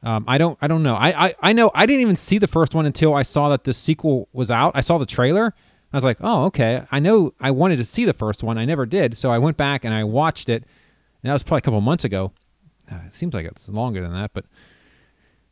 Um, 0.03 0.25
I 0.27 0.37
don't 0.37 0.57
I 0.61 0.67
don't 0.67 0.83
know. 0.83 0.95
I, 0.95 1.27
I 1.27 1.35
I 1.41 1.53
know 1.53 1.71
I 1.75 1.85
didn't 1.85 2.01
even 2.01 2.15
see 2.15 2.37
the 2.39 2.47
first 2.47 2.73
one 2.73 2.85
until 2.85 3.13
I 3.13 3.21
saw 3.21 3.49
that 3.49 3.63
the 3.63 3.73
sequel 3.73 4.27
was 4.33 4.49
out. 4.49 4.71
I 4.75 4.81
saw 4.81 4.97
the 4.97 5.05
trailer. 5.05 5.53
I 5.93 5.97
was 5.97 6.03
like, 6.03 6.17
oh 6.21 6.45
okay. 6.45 6.83
I 6.91 6.99
know 6.99 7.33
I 7.39 7.51
wanted 7.51 7.77
to 7.77 7.85
see 7.85 8.05
the 8.05 8.13
first 8.13 8.43
one. 8.43 8.57
I 8.57 8.65
never 8.65 8.85
did. 8.85 9.17
So 9.17 9.31
I 9.31 9.37
went 9.37 9.57
back 9.57 9.85
and 9.85 9.93
I 9.93 10.03
watched 10.03 10.49
it. 10.49 10.63
And 11.23 11.29
that 11.29 11.33
was 11.33 11.43
probably 11.43 11.59
a 11.59 11.61
couple 11.61 11.81
months 11.81 12.03
ago. 12.03 12.31
Uh, 12.91 12.97
it 13.05 13.13
seems 13.13 13.33
like 13.33 13.45
it's 13.45 13.69
longer 13.69 14.01
than 14.01 14.13
that, 14.13 14.31
but 14.33 14.45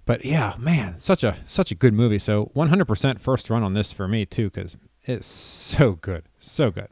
but 0.05 0.25
yeah, 0.25 0.55
man, 0.57 0.95
such 0.97 1.23
a 1.23 1.37
such 1.45 1.71
a 1.71 1.75
good 1.75 1.93
movie. 1.93 2.17
So 2.17 2.51
100% 2.55 3.19
first 3.19 3.49
run 3.51 3.61
on 3.61 3.73
this 3.73 3.91
for 3.91 4.07
me 4.07 4.25
too, 4.25 4.49
because 4.49 4.75
it's 5.05 5.27
so 5.27 5.91
good, 6.01 6.23
so 6.39 6.71
good. 6.71 6.87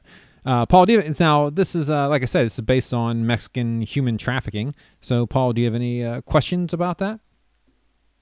Uh, 0.45 0.65
Paul, 0.65 0.85
do 0.85 0.93
you 0.93 1.15
now 1.19 1.49
this 1.49 1.73
is 1.73 1.89
uh, 1.89 2.07
like 2.07 2.21
I 2.21 2.25
said, 2.25 2.45
this 2.45 2.53
is 2.53 2.61
based 2.61 2.93
on 2.93 3.25
Mexican 3.25 3.81
human 3.81 4.17
trafficking. 4.17 4.75
So 5.01 5.25
Paul, 5.25 5.53
do 5.53 5.61
you 5.61 5.65
have 5.65 5.75
any 5.75 6.05
uh, 6.05 6.21
questions 6.21 6.73
about 6.73 6.99
that? 6.99 7.19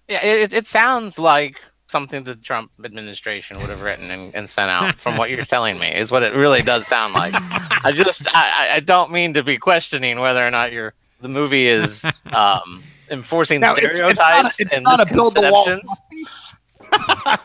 Yeah, 0.08 0.24
it, 0.24 0.54
it 0.54 0.68
sounds 0.68 1.18
like 1.18 1.60
something 1.88 2.24
the 2.24 2.36
Trump 2.36 2.72
administration 2.84 3.60
would 3.60 3.70
have 3.70 3.82
written 3.82 4.10
and, 4.12 4.34
and 4.36 4.50
sent 4.50 4.70
out. 4.70 5.00
From 5.00 5.18
what 5.18 5.30
you're 5.30 5.46
telling 5.46 5.80
me, 5.80 5.88
is 5.94 6.12
what 6.12 6.24
it 6.24 6.34
really 6.34 6.62
does 6.62 6.86
sound 6.88 7.14
like. 7.14 7.34
I 7.36 7.92
just 7.92 8.28
I, 8.36 8.52
I- 8.72 8.76
I 8.76 8.80
don't 8.80 9.12
mean 9.12 9.34
to 9.34 9.44
be 9.44 9.58
questioning 9.58 10.20
whether 10.20 10.46
or 10.46 10.52
not 10.52 10.72
your 10.72 10.94
the 11.22 11.28
movie 11.30 11.68
is 11.68 12.06
um, 12.34 12.84
enforcing 13.10 13.62
Now, 13.62 13.74
it's- 13.74 13.98
it's 14.00 14.00
not 14.00 14.16
stereotypes 14.18 14.60
it's 14.60 14.72
and 14.72 14.84
not 14.84 15.00
a 15.00 15.14
build 15.14 15.36
the 15.36 15.50
wall. 15.52 15.66
misconceptions. 15.68 16.02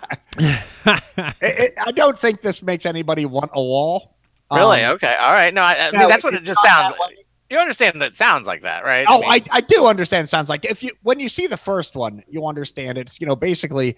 It- 1.42 1.58
it- 1.58 1.74
I 1.78 1.92
don't 1.92 2.18
think 2.18 2.42
this 2.42 2.62
makes 2.62 2.86
anybody 2.86 3.26
want 3.26 3.50
a 3.54 3.62
wall. 3.62 4.16
Really? 4.52 4.82
Um, 4.82 4.94
okay. 4.94 5.14
All 5.20 5.32
right. 5.32 5.52
No, 5.54 5.60
I, 5.62 5.88
I 5.88 5.90
mean 5.92 6.00
no, 6.00 6.08
that's 6.08 6.24
what 6.24 6.34
it 6.34 6.42
just 6.42 6.60
sounds. 6.62 6.94
that 6.94 7.00
way. 7.08 7.16
You 7.50 7.58
understand 7.58 8.00
that 8.00 8.06
it 8.12 8.16
sounds 8.16 8.46
like 8.46 8.62
that, 8.62 8.84
right? 8.84 9.04
Oh, 9.08 9.20
mean- 9.20 9.30
I, 9.30 9.42
I 9.50 9.60
do 9.60 9.86
understand. 9.86 10.28
Sounds 10.28 10.48
like 10.48 10.64
if 10.64 10.82
you 10.82 10.92
when 11.02 11.18
you 11.18 11.28
see 11.28 11.46
the 11.48 11.56
first 11.56 11.96
one, 11.96 12.22
you 12.28 12.46
understand 12.46 12.96
it's 12.96 13.20
you 13.20 13.26
know 13.26 13.34
basically, 13.36 13.96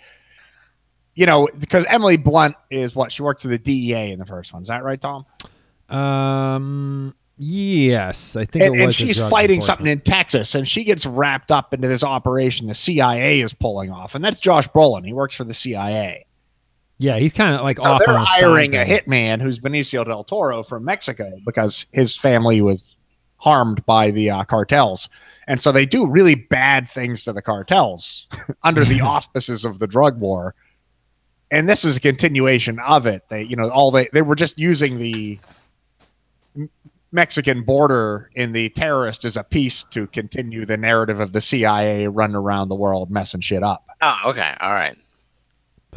you 1.15 1.27
know 1.27 1.49
because 1.59 1.85
Emily 1.89 2.17
Blunt 2.17 2.57
is 2.71 2.97
what 2.97 3.13
she 3.13 3.23
worked 3.23 3.43
for 3.43 3.49
the 3.49 3.59
DEA 3.59 4.11
in 4.13 4.19
the 4.19 4.25
first 4.27 4.53
one. 4.53 4.63
Is 4.63 4.69
that 4.69 4.83
right, 4.85 5.01
Tom? 5.01 5.27
Um. 5.89 7.15
Yes, 7.39 8.37
I 8.37 8.45
think 8.45 8.65
And, 8.65 8.75
it 8.75 8.79
and 8.79 8.87
was. 8.87 8.95
a 9.01 9.05
she's 9.07 9.21
fighting 9.29 9.61
something 9.63 9.87
in 9.87 10.01
Texas, 10.01 10.55
and 10.55 10.69
she 10.69 10.85
gets 10.85 11.05
wrapped 11.07 11.51
up 11.51 11.75
into 11.75 11.89
this 11.89 12.05
operation 12.05 12.69
the 12.69 12.75
CIA 12.75 13.41
is 13.41 13.53
pulling 13.53 13.91
off, 13.91 14.15
and 14.15 14.25
that's 14.25 14.39
Josh 14.39 14.69
Brolin. 14.69 15.05
He 15.05 15.13
works 15.13 15.35
for 15.37 15.45
the 15.45 15.55
CIA. 15.55 16.25
Yeah, 16.99 17.19
he's 17.19 17.33
kind 17.33 17.57
of 17.57 17.63
like 17.63 17.79
So 17.79 17.85
off 17.85 18.03
they're 18.07 18.17
on 18.17 18.25
hiring 18.25 18.77
a 18.77 18.85
thing. 18.87 19.01
hitman 19.01 19.41
who's 19.41 19.59
Benicio 19.59 20.05
del 20.05 20.23
Toro 20.23 20.63
from 20.63 20.85
Mexico 20.85 21.33
because 21.45 21.87
his 21.93 22.17
family 22.17 22.61
was 22.61 22.95
harmed 23.43 23.85
by 23.87 24.09
the 24.13 24.31
uh, 24.31 24.45
cartels, 24.45 25.09
and 25.49 25.61
so 25.61 25.73
they 25.73 25.85
do 25.85 26.07
really 26.07 26.37
bad 26.37 26.89
things 26.89 27.25
to 27.25 27.33
the 27.33 27.43
cartels 27.43 28.29
under 28.63 28.85
the 28.85 29.01
auspices 29.03 29.65
of 29.65 29.81
the 29.81 29.87
drug 29.89 30.21
war. 30.21 30.55
And 31.51 31.69
this 31.69 31.85
is 31.85 31.97
a 31.97 32.01
continuation 32.01 32.79
of 32.79 33.07
it. 33.07 33.25
They, 33.29 33.43
you 33.43 33.57
know, 33.57 33.69
all 33.69 33.91
they 33.91 34.09
they 34.13 34.23
were 34.23 34.37
just 34.37 34.59
using 34.59 34.99
the 34.99 35.39
Mexican 37.11 37.63
border 37.63 38.31
in 38.35 38.53
the 38.53 38.69
terrorist 38.71 39.25
as 39.25 39.37
a 39.37 39.45
piece 39.45 39.83
to 39.91 40.07
continue 40.07 40.65
the 40.65 40.77
narrative 40.77 41.21
of 41.21 41.33
the 41.33 41.41
CIA 41.41 42.07
running 42.07 42.37
around 42.37 42.69
the 42.69 42.75
world 42.75 43.11
messing 43.11 43.41
shit 43.41 43.63
up. 43.63 43.85
oh, 44.01 44.17
okay. 44.27 44.55
All 44.61 44.73
right. 44.73 44.97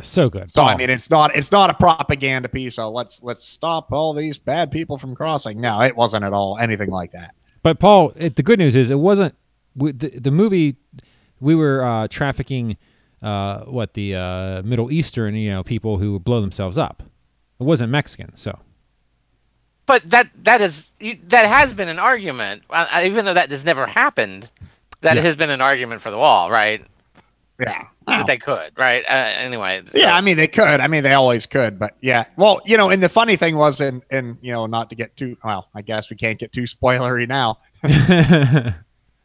So 0.01 0.29
good. 0.29 0.51
So 0.51 0.63
I 0.63 0.75
mean, 0.75 0.89
it's 0.89 1.09
not 1.09 1.35
it's 1.35 1.51
not 1.51 1.69
a 1.69 1.73
propaganda 1.73 2.49
piece. 2.49 2.75
So 2.75 2.89
let's 2.91 3.23
let's 3.23 3.45
stop 3.45 3.91
all 3.93 4.13
these 4.13 4.37
bad 4.37 4.71
people 4.71 4.97
from 4.97 5.15
crossing. 5.15 5.61
No, 5.61 5.81
it 5.81 5.95
wasn't 5.95 6.25
at 6.25 6.33
all 6.33 6.57
anything 6.57 6.89
like 6.89 7.11
that. 7.13 7.33
But 7.63 7.79
Paul, 7.79 8.11
it, 8.15 8.35
the 8.35 8.43
good 8.43 8.59
news 8.59 8.75
is 8.75 8.89
it 8.91 8.99
wasn't 8.99 9.33
we, 9.75 9.93
the, 9.93 10.09
the 10.09 10.31
movie. 10.31 10.75
We 11.39 11.55
were 11.55 11.83
uh, 11.83 12.07
trafficking 12.09 12.77
uh, 13.21 13.61
what 13.61 13.93
the 13.93 14.15
uh, 14.15 14.61
Middle 14.63 14.91
Eastern, 14.91 15.35
you 15.35 15.51
know, 15.51 15.63
people 15.63 15.97
who 15.97 16.13
would 16.13 16.23
blow 16.23 16.41
themselves 16.41 16.77
up. 16.77 17.01
It 17.59 17.63
wasn't 17.63 17.89
Mexican, 17.91 18.35
so 18.35 18.57
But 19.85 20.09
that 20.09 20.29
that 20.43 20.61
is 20.61 20.91
you- 20.99 21.19
that 21.29 21.45
has 21.45 21.73
been 21.73 21.87
an 21.87 21.99
argument, 21.99 22.63
uh, 22.69 22.85
uh, 22.91 23.01
even 23.05 23.23
though 23.25 23.33
that 23.33 23.49
has 23.51 23.63
never 23.63 23.85
happened. 23.85 24.49
That 25.01 25.15
Yeah. 25.17 25.23
has 25.23 25.35
been 25.35 25.49
an 25.51 25.61
argument 25.61 26.01
for 26.01 26.11
the 26.11 26.17
wall, 26.17 26.49
right? 26.51 26.83
Yeah. 27.59 27.85
That 28.07 28.27
they 28.27 28.37
could, 28.37 28.71
right? 28.77 29.03
Uh, 29.07 29.13
anyway. 29.13 29.81
so- 29.87 29.97
Yeah, 29.97 30.15
I 30.15 30.21
mean 30.21 30.35
they 30.37 30.47
could. 30.47 30.79
I 30.79 30.87
mean 30.87 31.03
they 31.03 31.13
always 31.13 31.45
could, 31.45 31.79
but 31.79 31.95
yeah. 32.01 32.25
Well, 32.37 32.61
you 32.65 32.75
know, 32.77 32.89
and 32.89 33.01
the 33.01 33.09
funny 33.09 33.35
thing 33.35 33.55
was, 33.55 33.79
and 33.81 34.01
and 34.11 34.37
you 34.41 34.51
know, 34.51 34.65
not 34.65 34.89
to 34.89 34.95
get 34.95 35.15
too 35.17 35.37
well, 35.43 35.69
I 35.73 35.81
guess 35.81 36.09
we 36.09 36.15
can't 36.17 36.37
get 36.37 36.51
too 36.51 36.63
spoilery 36.63 37.27
now. 37.27 37.59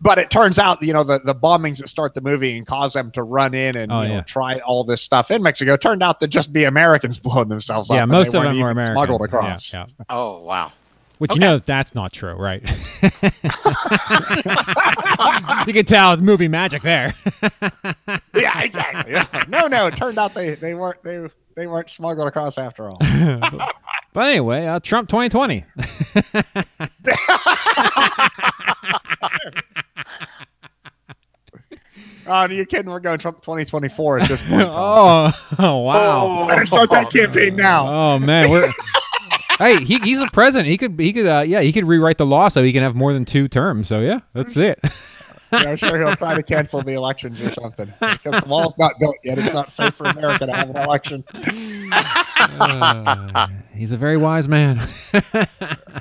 But 0.02 0.18
it 0.18 0.30
turns 0.30 0.58
out, 0.58 0.82
you 0.82 0.94
know, 0.94 1.04
the, 1.04 1.18
the 1.18 1.34
bombings 1.34 1.76
that 1.76 1.88
start 1.88 2.14
the 2.14 2.22
movie 2.22 2.56
and 2.56 2.66
cause 2.66 2.94
them 2.94 3.10
to 3.10 3.22
run 3.22 3.52
in 3.52 3.76
and 3.76 3.92
Oh, 3.92 4.00
you 4.00 4.08
know, 4.08 4.14
yeah. 4.14 4.20
try 4.22 4.58
all 4.60 4.82
this 4.82 5.02
stuff 5.02 5.30
in 5.30 5.42
Mexico 5.42 5.76
turned 5.76 6.02
out 6.02 6.20
to 6.20 6.26
just 6.26 6.54
be 6.54 6.64
Americans 6.64 7.18
blowing 7.22 7.48
themselves 7.50 7.90
up. 7.90 7.96
yeah, 7.96 8.06
most 8.06 8.28
of 8.28 8.32
them 8.32 8.44
were 8.44 8.50
even 8.52 8.66
American. 8.70 8.94
Smuggled 8.94 9.20
Yeah, 9.20 9.24
across. 9.26 9.74
yeah. 9.74 9.84
Oh 10.08 10.40
wow. 10.42 10.72
Which 11.20 11.32
Okay. 11.32 11.36
you 11.36 11.40
know 11.40 11.58
that's 11.58 11.94
not 11.94 12.14
true, 12.14 12.32
right? 12.32 12.62
you 15.66 15.74
can 15.74 15.84
tell 15.84 16.14
it's 16.14 16.22
movie 16.22 16.48
magic 16.48 16.80
there. 16.80 17.14
yeah, 18.34 18.62
exactly. 18.62 19.12
Yeah. 19.12 19.44
No, 19.46 19.66
no, 19.66 19.88
it 19.88 19.96
turned 19.96 20.18
out 20.18 20.32
they 20.34 20.54
they 20.54 20.72
weren't 20.72 21.02
they 21.02 21.20
they 21.56 21.66
weren't 21.66 21.90
smuggled 21.90 22.26
across 22.26 22.56
after 22.56 22.88
all. 22.88 22.96
but 24.14 24.28
anyway, 24.28 24.64
uh, 24.64 24.80
Trump 24.80 25.10
2020. 25.10 25.62
Oh, 32.26 32.48
you're 32.48 32.64
kidding? 32.64 32.90
We're 32.90 33.00
going 33.00 33.18
Trump 33.18 33.38
2024 33.42 34.20
at 34.20 34.28
this 34.28 34.40
point. 34.42 34.62
Oh, 34.70 35.32
oh, 35.58 35.78
wow. 35.78 36.46
Better 36.46 36.64
start 36.64 36.88
that 36.90 37.10
campaign 37.10 37.56
now. 37.56 37.88
Oh 37.92 38.18
man, 38.20 38.48
we're 38.50 38.72
hey, 39.60 39.84
he, 39.84 39.98
he's 40.00 40.18
a 40.20 40.26
president. 40.32 40.68
He 40.68 40.76
could 40.76 40.98
he 40.98 41.12
could 41.12 41.26
uh, 41.26 41.44
yeah 41.46 41.60
he 41.60 41.72
could 41.72 41.84
rewrite 41.84 42.18
the 42.18 42.26
law 42.26 42.48
so 42.48 42.64
he 42.64 42.72
can 42.72 42.82
have 42.82 42.96
more 42.96 43.12
than 43.12 43.24
two 43.24 43.46
terms. 43.46 43.86
So 43.86 44.00
yeah, 44.00 44.20
that's 44.34 44.56
it. 44.56 44.80
Yeah, 45.52 45.70
I'm 45.70 45.76
sure 45.76 45.98
he'll 45.98 46.14
try 46.14 46.34
to 46.36 46.44
cancel 46.44 46.80
the 46.80 46.92
elections 46.92 47.40
or 47.40 47.50
something 47.50 47.92
because 47.98 48.40
the 48.40 48.48
wall's 48.48 48.78
not 48.78 49.00
built 49.00 49.16
yet. 49.24 49.36
It's 49.36 49.52
not 49.52 49.68
safe 49.68 49.94
for 49.96 50.06
America 50.06 50.46
to 50.46 50.52
have 50.54 50.70
an 50.70 50.76
election. 50.76 51.24
Uh, 51.92 53.48
he's 53.74 53.90
a 53.90 53.96
very 53.96 54.16
wise 54.16 54.46
man. 54.46 54.78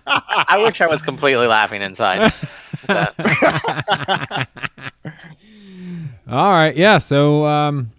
I 0.06 0.60
wish 0.64 0.82
I 0.82 0.86
was 0.86 1.02
completely 1.02 1.48
laughing 1.48 1.82
inside. 1.82 2.32
All 6.30 6.52
right, 6.52 6.78
yeah. 6.78 7.00
So 7.00 7.46
um, 7.48 7.92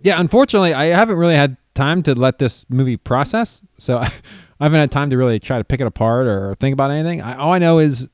yeah, 0.00 0.18
unfortunately, 0.18 0.72
I 0.72 0.86
haven't 0.86 1.16
really 1.16 1.34
had 1.36 1.56
time 1.74 2.02
to 2.04 2.14
let 2.14 2.38
this 2.38 2.64
movie 2.70 2.96
process. 2.96 3.60
So 3.78 3.98
I 3.98 4.12
haven't 4.64 4.80
had 4.80 4.90
time 4.90 5.10
to 5.10 5.16
really 5.16 5.38
try 5.38 5.58
to 5.58 5.64
pick 5.64 5.80
it 5.80 5.86
apart 5.86 6.26
or 6.26 6.54
think 6.56 6.72
about 6.72 6.90
anything. 6.90 7.22
I, 7.22 7.36
all 7.36 7.52
I 7.52 7.58
know 7.58 7.78
is 7.78 8.08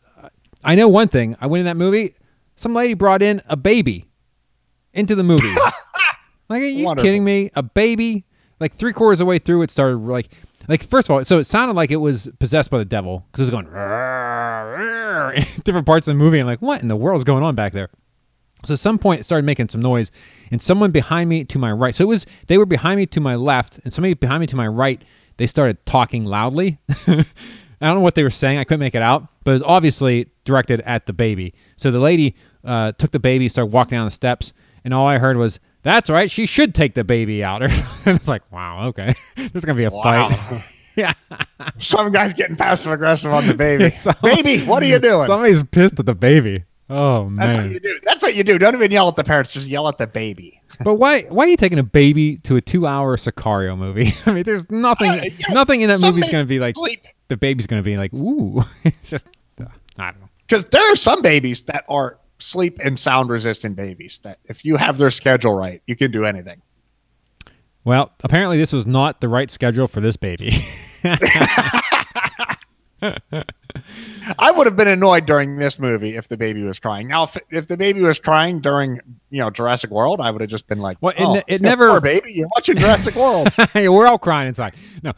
I 0.62 0.74
know 0.74 0.88
one 0.88 1.08
thing. 1.08 1.36
I 1.40 1.46
went 1.46 1.60
in 1.60 1.66
that 1.66 1.76
movie. 1.76 2.14
Some 2.56 2.74
lady 2.74 2.94
brought 2.94 3.22
in 3.22 3.42
a 3.48 3.56
baby 3.56 4.06
into 4.92 5.14
the 5.14 5.22
movie. 5.22 5.52
like, 6.48 6.62
are 6.62 6.64
you 6.64 6.84
Wonderful. 6.84 7.06
kidding 7.06 7.24
me? 7.24 7.50
A 7.54 7.62
baby? 7.62 8.24
Like 8.60 8.74
three 8.74 8.92
quarters 8.92 9.16
of 9.20 9.26
the 9.26 9.28
way 9.28 9.38
through, 9.38 9.62
it 9.62 9.70
started 9.70 9.96
like, 9.98 10.30
like 10.68 10.88
first 10.88 11.08
of 11.08 11.14
all, 11.14 11.24
so 11.24 11.38
it 11.38 11.44
sounded 11.44 11.74
like 11.74 11.90
it 11.90 11.96
was 11.96 12.28
possessed 12.38 12.70
by 12.70 12.78
the 12.78 12.84
devil 12.84 13.26
because 13.30 13.48
it 13.48 13.52
was 13.52 13.62
going 13.62 13.66
different 15.64 15.86
parts 15.86 16.06
of 16.06 16.12
the 16.12 16.18
movie. 16.18 16.38
and 16.38 16.46
like, 16.48 16.62
what 16.62 16.80
in 16.80 16.88
the 16.88 16.96
world 16.96 17.18
is 17.18 17.24
going 17.24 17.42
on 17.42 17.54
back 17.54 17.72
there? 17.72 17.90
So 18.64 18.74
at 18.74 18.80
some 18.80 18.98
point 18.98 19.20
it 19.20 19.24
started 19.24 19.44
making 19.44 19.68
some 19.68 19.82
noise, 19.82 20.10
and 20.50 20.62
someone 20.62 20.90
behind 20.90 21.28
me 21.28 21.44
to 21.44 21.58
my 21.58 21.70
right. 21.70 21.94
So 21.94 22.04
it 22.04 22.08
was 22.08 22.24
they 22.46 22.56
were 22.56 22.64
behind 22.64 22.96
me 22.98 23.06
to 23.06 23.20
my 23.20 23.34
left, 23.34 23.78
and 23.84 23.92
somebody 23.92 24.14
behind 24.14 24.40
me 24.40 24.46
to 24.46 24.56
my 24.56 24.66
right. 24.66 25.02
They 25.36 25.46
started 25.46 25.84
talking 25.86 26.24
loudly. 26.24 26.78
I 27.06 27.24
don't 27.80 27.96
know 27.96 28.00
what 28.00 28.14
they 28.14 28.22
were 28.22 28.30
saying. 28.30 28.58
I 28.58 28.64
couldn't 28.64 28.80
make 28.80 28.94
it 28.94 29.02
out, 29.02 29.26
but 29.44 29.50
it 29.50 29.54
was 29.54 29.62
obviously 29.62 30.28
directed 30.44 30.80
at 30.82 31.06
the 31.06 31.12
baby. 31.12 31.52
So 31.76 31.90
the 31.90 31.98
lady 31.98 32.34
uh, 32.64 32.92
took 32.92 33.10
the 33.10 33.18
baby, 33.18 33.48
started 33.48 33.72
walking 33.72 33.98
down 33.98 34.06
the 34.06 34.10
steps, 34.10 34.52
and 34.84 34.94
all 34.94 35.06
I 35.06 35.18
heard 35.18 35.36
was, 35.36 35.58
"That's 35.82 36.08
right, 36.08 36.30
she 36.30 36.46
should 36.46 36.74
take 36.74 36.94
the 36.94 37.04
baby 37.04 37.42
out." 37.44 37.62
and 37.62 37.72
I 38.06 38.12
was 38.12 38.28
like, 38.28 38.42
"Wow, 38.52 38.86
okay, 38.88 39.14
there's 39.36 39.64
gonna 39.64 39.76
be 39.76 39.84
a 39.84 39.90
Wow. 39.90 40.30
fight." 40.30 40.62
yeah, 40.96 41.12
Some 41.78 42.12
guy's 42.12 42.32
getting 42.32 42.56
passive 42.56 42.92
aggressive 42.92 43.32
on 43.32 43.46
the 43.48 43.54
baby. 43.54 43.94
Some- 43.96 44.14
baby, 44.22 44.64
what 44.64 44.82
are 44.82 44.86
you 44.86 44.98
doing? 45.00 45.26
somebody's 45.26 45.62
pissed 45.64 45.98
at 45.98 46.06
the 46.06 46.14
baby. 46.14 46.64
Oh 46.88 47.28
man, 47.28 47.36
That's 47.48 47.56
what 47.56 47.70
you 47.72 47.80
do. 47.80 47.98
That's 48.04 48.22
what 48.22 48.34
you 48.36 48.44
do. 48.44 48.58
Don't 48.58 48.74
even 48.74 48.90
yell 48.90 49.08
at 49.08 49.16
the 49.16 49.24
parents. 49.24 49.50
Just 49.50 49.66
yell 49.66 49.88
at 49.88 49.98
the 49.98 50.06
baby. 50.06 50.60
But 50.82 50.94
why 50.94 51.22
why 51.22 51.44
are 51.44 51.48
you 51.48 51.56
taking 51.56 51.78
a 51.78 51.82
baby 51.84 52.38
to 52.38 52.56
a 52.56 52.60
two 52.60 52.86
hour 52.86 53.16
Sicario 53.16 53.76
movie? 53.76 54.14
I 54.26 54.32
mean, 54.32 54.44
there's 54.44 54.68
nothing 54.70 55.10
Uh, 55.10 55.16
know, 55.16 55.30
nothing 55.50 55.82
in 55.82 55.88
that 55.88 56.00
some 56.00 56.10
movie's 56.14 56.26
may 56.26 56.32
gonna 56.32 56.44
be 56.44 56.58
like 56.58 56.74
Sleep. 56.76 57.04
the 57.28 57.36
baby's 57.36 57.66
gonna 57.66 57.82
be 57.82 57.96
like 57.96 58.12
ooh. 58.14 58.62
it's 58.84 59.10
just 59.10 59.26
uh, 59.60 59.66
I 59.98 60.10
don't 60.10 60.20
know. 60.20 60.28
Because 60.48 60.64
there 60.66 60.92
are 60.92 60.96
some 60.96 61.22
babies 61.22 61.60
that 61.62 61.84
are 61.88 62.18
sleep 62.38 62.78
and 62.82 62.98
sound 62.98 63.30
resistant 63.30 63.76
babies 63.76 64.20
that 64.22 64.38
if 64.44 64.64
you 64.64 64.76
have 64.76 64.98
their 64.98 65.10
schedule 65.10 65.54
right, 65.54 65.82
you 65.86 65.96
can 65.96 66.10
do 66.10 66.24
anything. 66.24 66.60
Well, 67.84 68.12
apparently 68.22 68.58
this 68.58 68.72
was 68.72 68.86
not 68.86 69.20
the 69.20 69.28
right 69.28 69.50
schedule 69.50 69.86
for 69.86 70.00
this 70.00 70.16
baby. 70.16 70.66
I 74.38 74.50
would 74.50 74.66
have 74.66 74.76
been 74.76 74.88
annoyed 74.88 75.26
during 75.26 75.56
this 75.56 75.78
movie 75.78 76.16
if 76.16 76.28
the 76.28 76.36
baby 76.36 76.62
was 76.62 76.78
crying. 76.78 77.08
Now, 77.08 77.24
if, 77.24 77.36
if 77.50 77.68
the 77.68 77.76
baby 77.76 78.00
was 78.00 78.18
crying 78.18 78.60
during, 78.60 79.00
you 79.30 79.40
know, 79.40 79.50
Jurassic 79.50 79.90
World, 79.90 80.20
I 80.20 80.30
would 80.30 80.40
have 80.40 80.50
just 80.50 80.66
been 80.66 80.78
like, 80.78 80.96
Well, 81.00 81.12
it 81.16 81.22
oh, 81.22 81.42
it 81.46 81.60
never- 81.60 81.88
poor 81.90 82.00
baby, 82.00 82.32
you're 82.32 82.48
watching 82.54 82.76
Jurassic 82.76 83.14
World. 83.14 83.48
Hey, 83.72 83.88
We're 83.88 84.06
all 84.06 84.18
crying 84.18 84.48
inside. 84.48 84.74
No, 85.02 85.12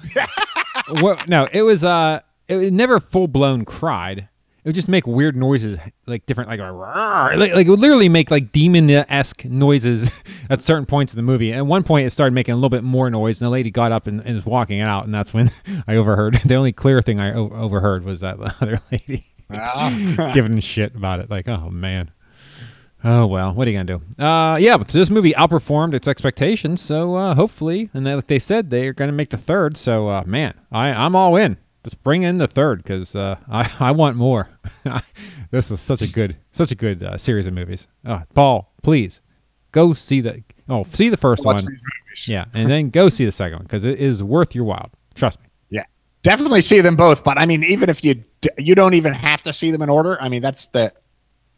What- 1.01 1.29
no, 1.29 1.49
it 1.53 1.63
was 1.63 1.85
uh, 1.85 2.21
it, 2.49 2.73
never 2.73 3.01
full 3.01 3.29
blown 3.29 3.65
cried. 3.65 4.29
It 4.67 4.71
would 4.71 4.75
just 4.75 4.89
make 4.89 5.07
weird 5.07 5.37
noises, 5.37 5.79
like 6.07 6.27
different, 6.27 6.51
like 6.51 6.59
like, 7.39 7.53
like 7.55 7.67
it 7.69 7.71
would 7.71 7.79
literally 7.79 8.09
make 8.09 8.33
like 8.33 8.51
demon 8.51 8.91
esque 8.91 9.45
noises 9.45 10.11
at 10.51 10.61
certain 10.61 10.85
points 10.85 11.13
in 11.13 11.17
the 11.19 11.23
movie. 11.23 11.53
At 11.53 11.65
one 11.65 11.85
point, 11.85 12.05
it 12.05 12.11
started 12.11 12.33
making 12.35 12.53
a 12.55 12.57
little 12.57 12.69
bit 12.69 12.83
more 12.83 13.09
noise, 13.09 13.41
and 13.41 13.47
the 13.47 13.51
lady 13.51 13.71
got 13.71 13.93
up 13.93 14.09
and, 14.09 14.21
and 14.23 14.35
was 14.35 14.45
walking 14.45 14.81
out, 14.81 15.05
and 15.05 15.15
that's 15.15 15.33
when 15.33 15.53
I 15.87 15.95
overheard. 15.95 16.41
The 16.47 16.57
only 16.57 16.73
clear 16.73 17.01
thing 17.01 17.21
I 17.21 17.33
o- 17.33 17.53
overheard 17.53 18.03
was 18.03 18.19
that 18.23 18.41
the 18.41 18.53
other 18.61 18.81
lady 18.91 19.25
giving 20.35 20.59
shit 20.59 20.97
about 20.97 21.21
it. 21.21 21.31
Like, 21.31 21.47
oh 21.47 21.71
man. 21.71 22.11
Oh 23.05 23.25
well, 23.29 23.55
what 23.55 23.69
are 23.69 23.71
you 23.71 23.79
gonna 23.79 24.01
do? 24.01 24.25
Uh, 24.25 24.57
yeah, 24.57 24.77
but 24.77 24.89
this 24.89 25.11
movie 25.11 25.33
outperformed 25.35 25.95
its 25.95 26.09
expectations, 26.09 26.81
so 26.83 27.15
uh, 27.15 27.37
hopefully, 27.37 27.89
and 27.95 28.05
they, 28.05 28.15
like 28.17 28.27
they 28.27 28.41
said, 28.41 28.71
they 28.71 28.89
are 28.89 28.93
gonna 28.93 29.13
make 29.13 29.31
the 29.31 29.37
third. 29.37 29.77
So 29.77 30.09
uh, 30.09 30.25
man, 30.27 30.55
I 30.73 30.89
I'm 30.89 31.15
all 31.15 31.37
in. 31.37 31.57
Let's 31.87 31.95
bring 31.95 32.25
in 32.25 32.37
the 32.37 32.49
third 32.49 32.83
because 32.83 33.15
uh, 33.15 33.37
I 33.49 33.71
I 33.79 33.93
want 33.93 34.17
more. 34.17 34.49
this 35.53 35.71
is 35.71 35.81
such 35.81 36.03
a 36.03 36.09
good 36.09 36.37
such 36.51 36.73
a 36.73 36.75
good 36.75 37.01
uh, 37.05 37.17
series 37.17 37.47
of 37.47 37.53
movies. 37.53 37.87
Uh, 38.05 38.23
Paul, 38.35 38.73
please 38.83 39.21
go 39.71 39.95
see 39.95 40.21
the 40.21 40.43
oh 40.69 40.85
see 40.93 41.09
the 41.11 41.17
first 41.17 41.45
Watch 41.45 41.63
one, 41.63 41.81
yeah, 42.27 42.47
and 42.55 42.69
then 42.69 42.91
go 42.91 43.09
see 43.09 43.25
the 43.25 43.31
second 43.31 43.59
one 43.59 43.63
because 43.67 43.85
it 43.85 44.01
is 44.01 44.21
worth 44.21 44.53
your 44.53 44.65
while. 44.65 44.91
Trust 45.15 45.39
me. 45.41 45.47
Yeah, 45.71 45.85
definitely 46.25 46.61
see 46.61 46.81
them 46.81 46.97
both. 46.97 47.23
But 47.23 47.39
I 47.39 47.47
mean, 47.47 47.63
even 47.63 47.89
if 47.89 48.03
you 48.03 48.15
d- 48.41 48.49
you 48.59 48.75
don't 48.75 48.95
even 48.95 49.13
have 49.13 49.45
to 49.45 49.53
see 49.53 49.71
them 49.71 49.81
in 49.81 49.89
order. 49.89 50.21
I 50.21 50.29
mean, 50.29 50.43
that's 50.43 50.67
the 50.67 50.93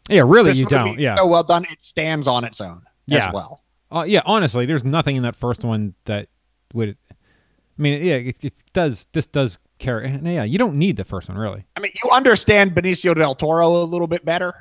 Yeah, 0.09 0.21
really, 0.27 0.51
you 0.51 0.67
don't. 0.67 0.99
Yeah. 0.99 1.15
so 1.15 1.25
well 1.25 1.43
done. 1.43 1.65
It 1.71 1.81
stands 1.81 2.27
on 2.27 2.43
its 2.43 2.61
own 2.61 2.83
Yeah. 3.07 3.29
as 3.29 3.33
well. 3.33 3.63
Uh, 3.91 4.03
yeah, 4.03 4.21
honestly, 4.27 4.67
there's 4.67 4.83
nothing 4.83 5.15
in 5.15 5.23
that 5.23 5.35
first 5.35 5.63
one 5.63 5.95
that 6.05 6.27
would. 6.75 6.95
I 7.09 7.81
mean, 7.81 8.05
yeah, 8.05 8.13
it, 8.17 8.35
it 8.43 8.53
does. 8.73 9.07
This 9.11 9.25
does 9.25 9.57
carry. 9.79 10.09
Yeah, 10.23 10.43
you 10.43 10.57
don't 10.57 10.75
need 10.75 10.97
the 10.97 11.03
first 11.05 11.29
one 11.29 11.37
really. 11.37 11.65
I 11.75 11.79
mean, 11.79 11.91
you 12.03 12.09
understand 12.11 12.71
Benicio 12.75 13.15
del 13.15 13.35
Toro 13.35 13.67
a 13.75 13.83
little 13.83 14.07
bit 14.07 14.23
better 14.25 14.53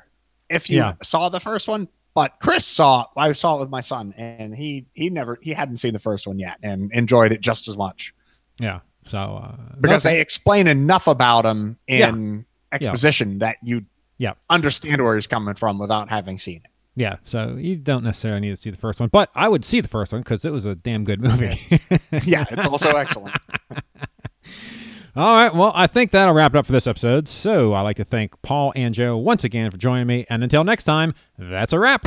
if 0.49 0.71
you 0.71 0.79
Yeah. 0.79 0.95
saw 1.03 1.29
the 1.29 1.41
first 1.41 1.69
one. 1.69 1.89
But 2.15 2.35
Chris 2.41 2.65
saw 2.67 3.05
I 3.17 3.31
saw 3.33 3.57
it 3.57 3.61
with 3.61 3.69
my 3.71 3.81
son, 3.81 4.13
and 4.17 4.55
he 4.57 4.87
he 4.95 5.09
never 5.11 5.39
he 5.43 5.53
hadn't 5.53 5.77
seen 5.77 5.93
the 5.93 6.01
first 6.01 6.27
one 6.27 6.39
yet, 6.39 6.57
and 6.63 6.91
enjoyed 6.93 7.31
it 7.33 7.41
just 7.41 7.69
as 7.69 7.77
much 7.77 8.13
Yeah. 8.59 8.81
So 9.09 9.19
uh, 9.19 9.57
because 9.81 10.03
they 10.03 10.21
explain 10.21 10.67
enough 10.67 11.07
about 11.07 11.45
him 11.47 11.77
Yeah. 11.87 12.09
in 12.09 12.45
exposition 12.73 13.39
that 13.39 13.57
you 13.63 13.85
Yeah. 14.19 14.33
understand 14.51 15.03
where 15.03 15.15
he's 15.15 15.27
coming 15.29 15.55
from 15.55 15.79
without 15.79 16.09
having 16.11 16.39
seen 16.39 16.57
it. 16.65 16.71
yeah, 16.97 17.17
so 17.25 17.55
you 17.57 17.77
don't 17.77 18.03
necessarily 18.03 18.41
need 18.41 18.51
to 18.51 18.57
see 18.57 18.71
the 18.71 18.77
first 18.77 18.99
one, 18.99 19.09
but 19.11 19.31
I 19.37 19.49
would 19.49 19.65
see 19.65 19.81
the 19.81 19.87
first 19.89 20.13
one 20.13 20.21
because 20.23 20.45
it 20.45 20.51
was 20.51 20.65
a 20.65 20.75
damn 20.75 21.05
good 21.05 21.21
movie. 21.23 21.61
Yeah, 22.25 22.45
it's 22.51 22.67
also 22.67 22.91
excellent. 22.97 23.37
All 25.17 25.35
right, 25.35 25.55
well, 25.55 25.73
I 25.75 25.87
think 25.87 26.11
that'll 26.13 26.35
wrap 26.35 26.55
it 26.55 26.59
up 26.59 26.67
for 26.67 26.73
this 26.73 26.87
episode. 26.87 27.27
So 27.29 27.75
I'd 27.75 27.83
like 27.83 27.97
to 27.97 28.05
thank 28.05 28.41
Paul 28.43 28.73
and 28.77 28.95
Joe 28.95 29.17
once 29.17 29.45
again 29.45 29.71
for 29.71 29.77
joining 29.77 30.07
me, 30.07 30.27
and 30.31 30.43
until 30.43 30.65
next 30.65 30.85
time, 30.85 31.15
that's 31.39 31.73
a 31.73 31.79
wrap. 31.79 32.05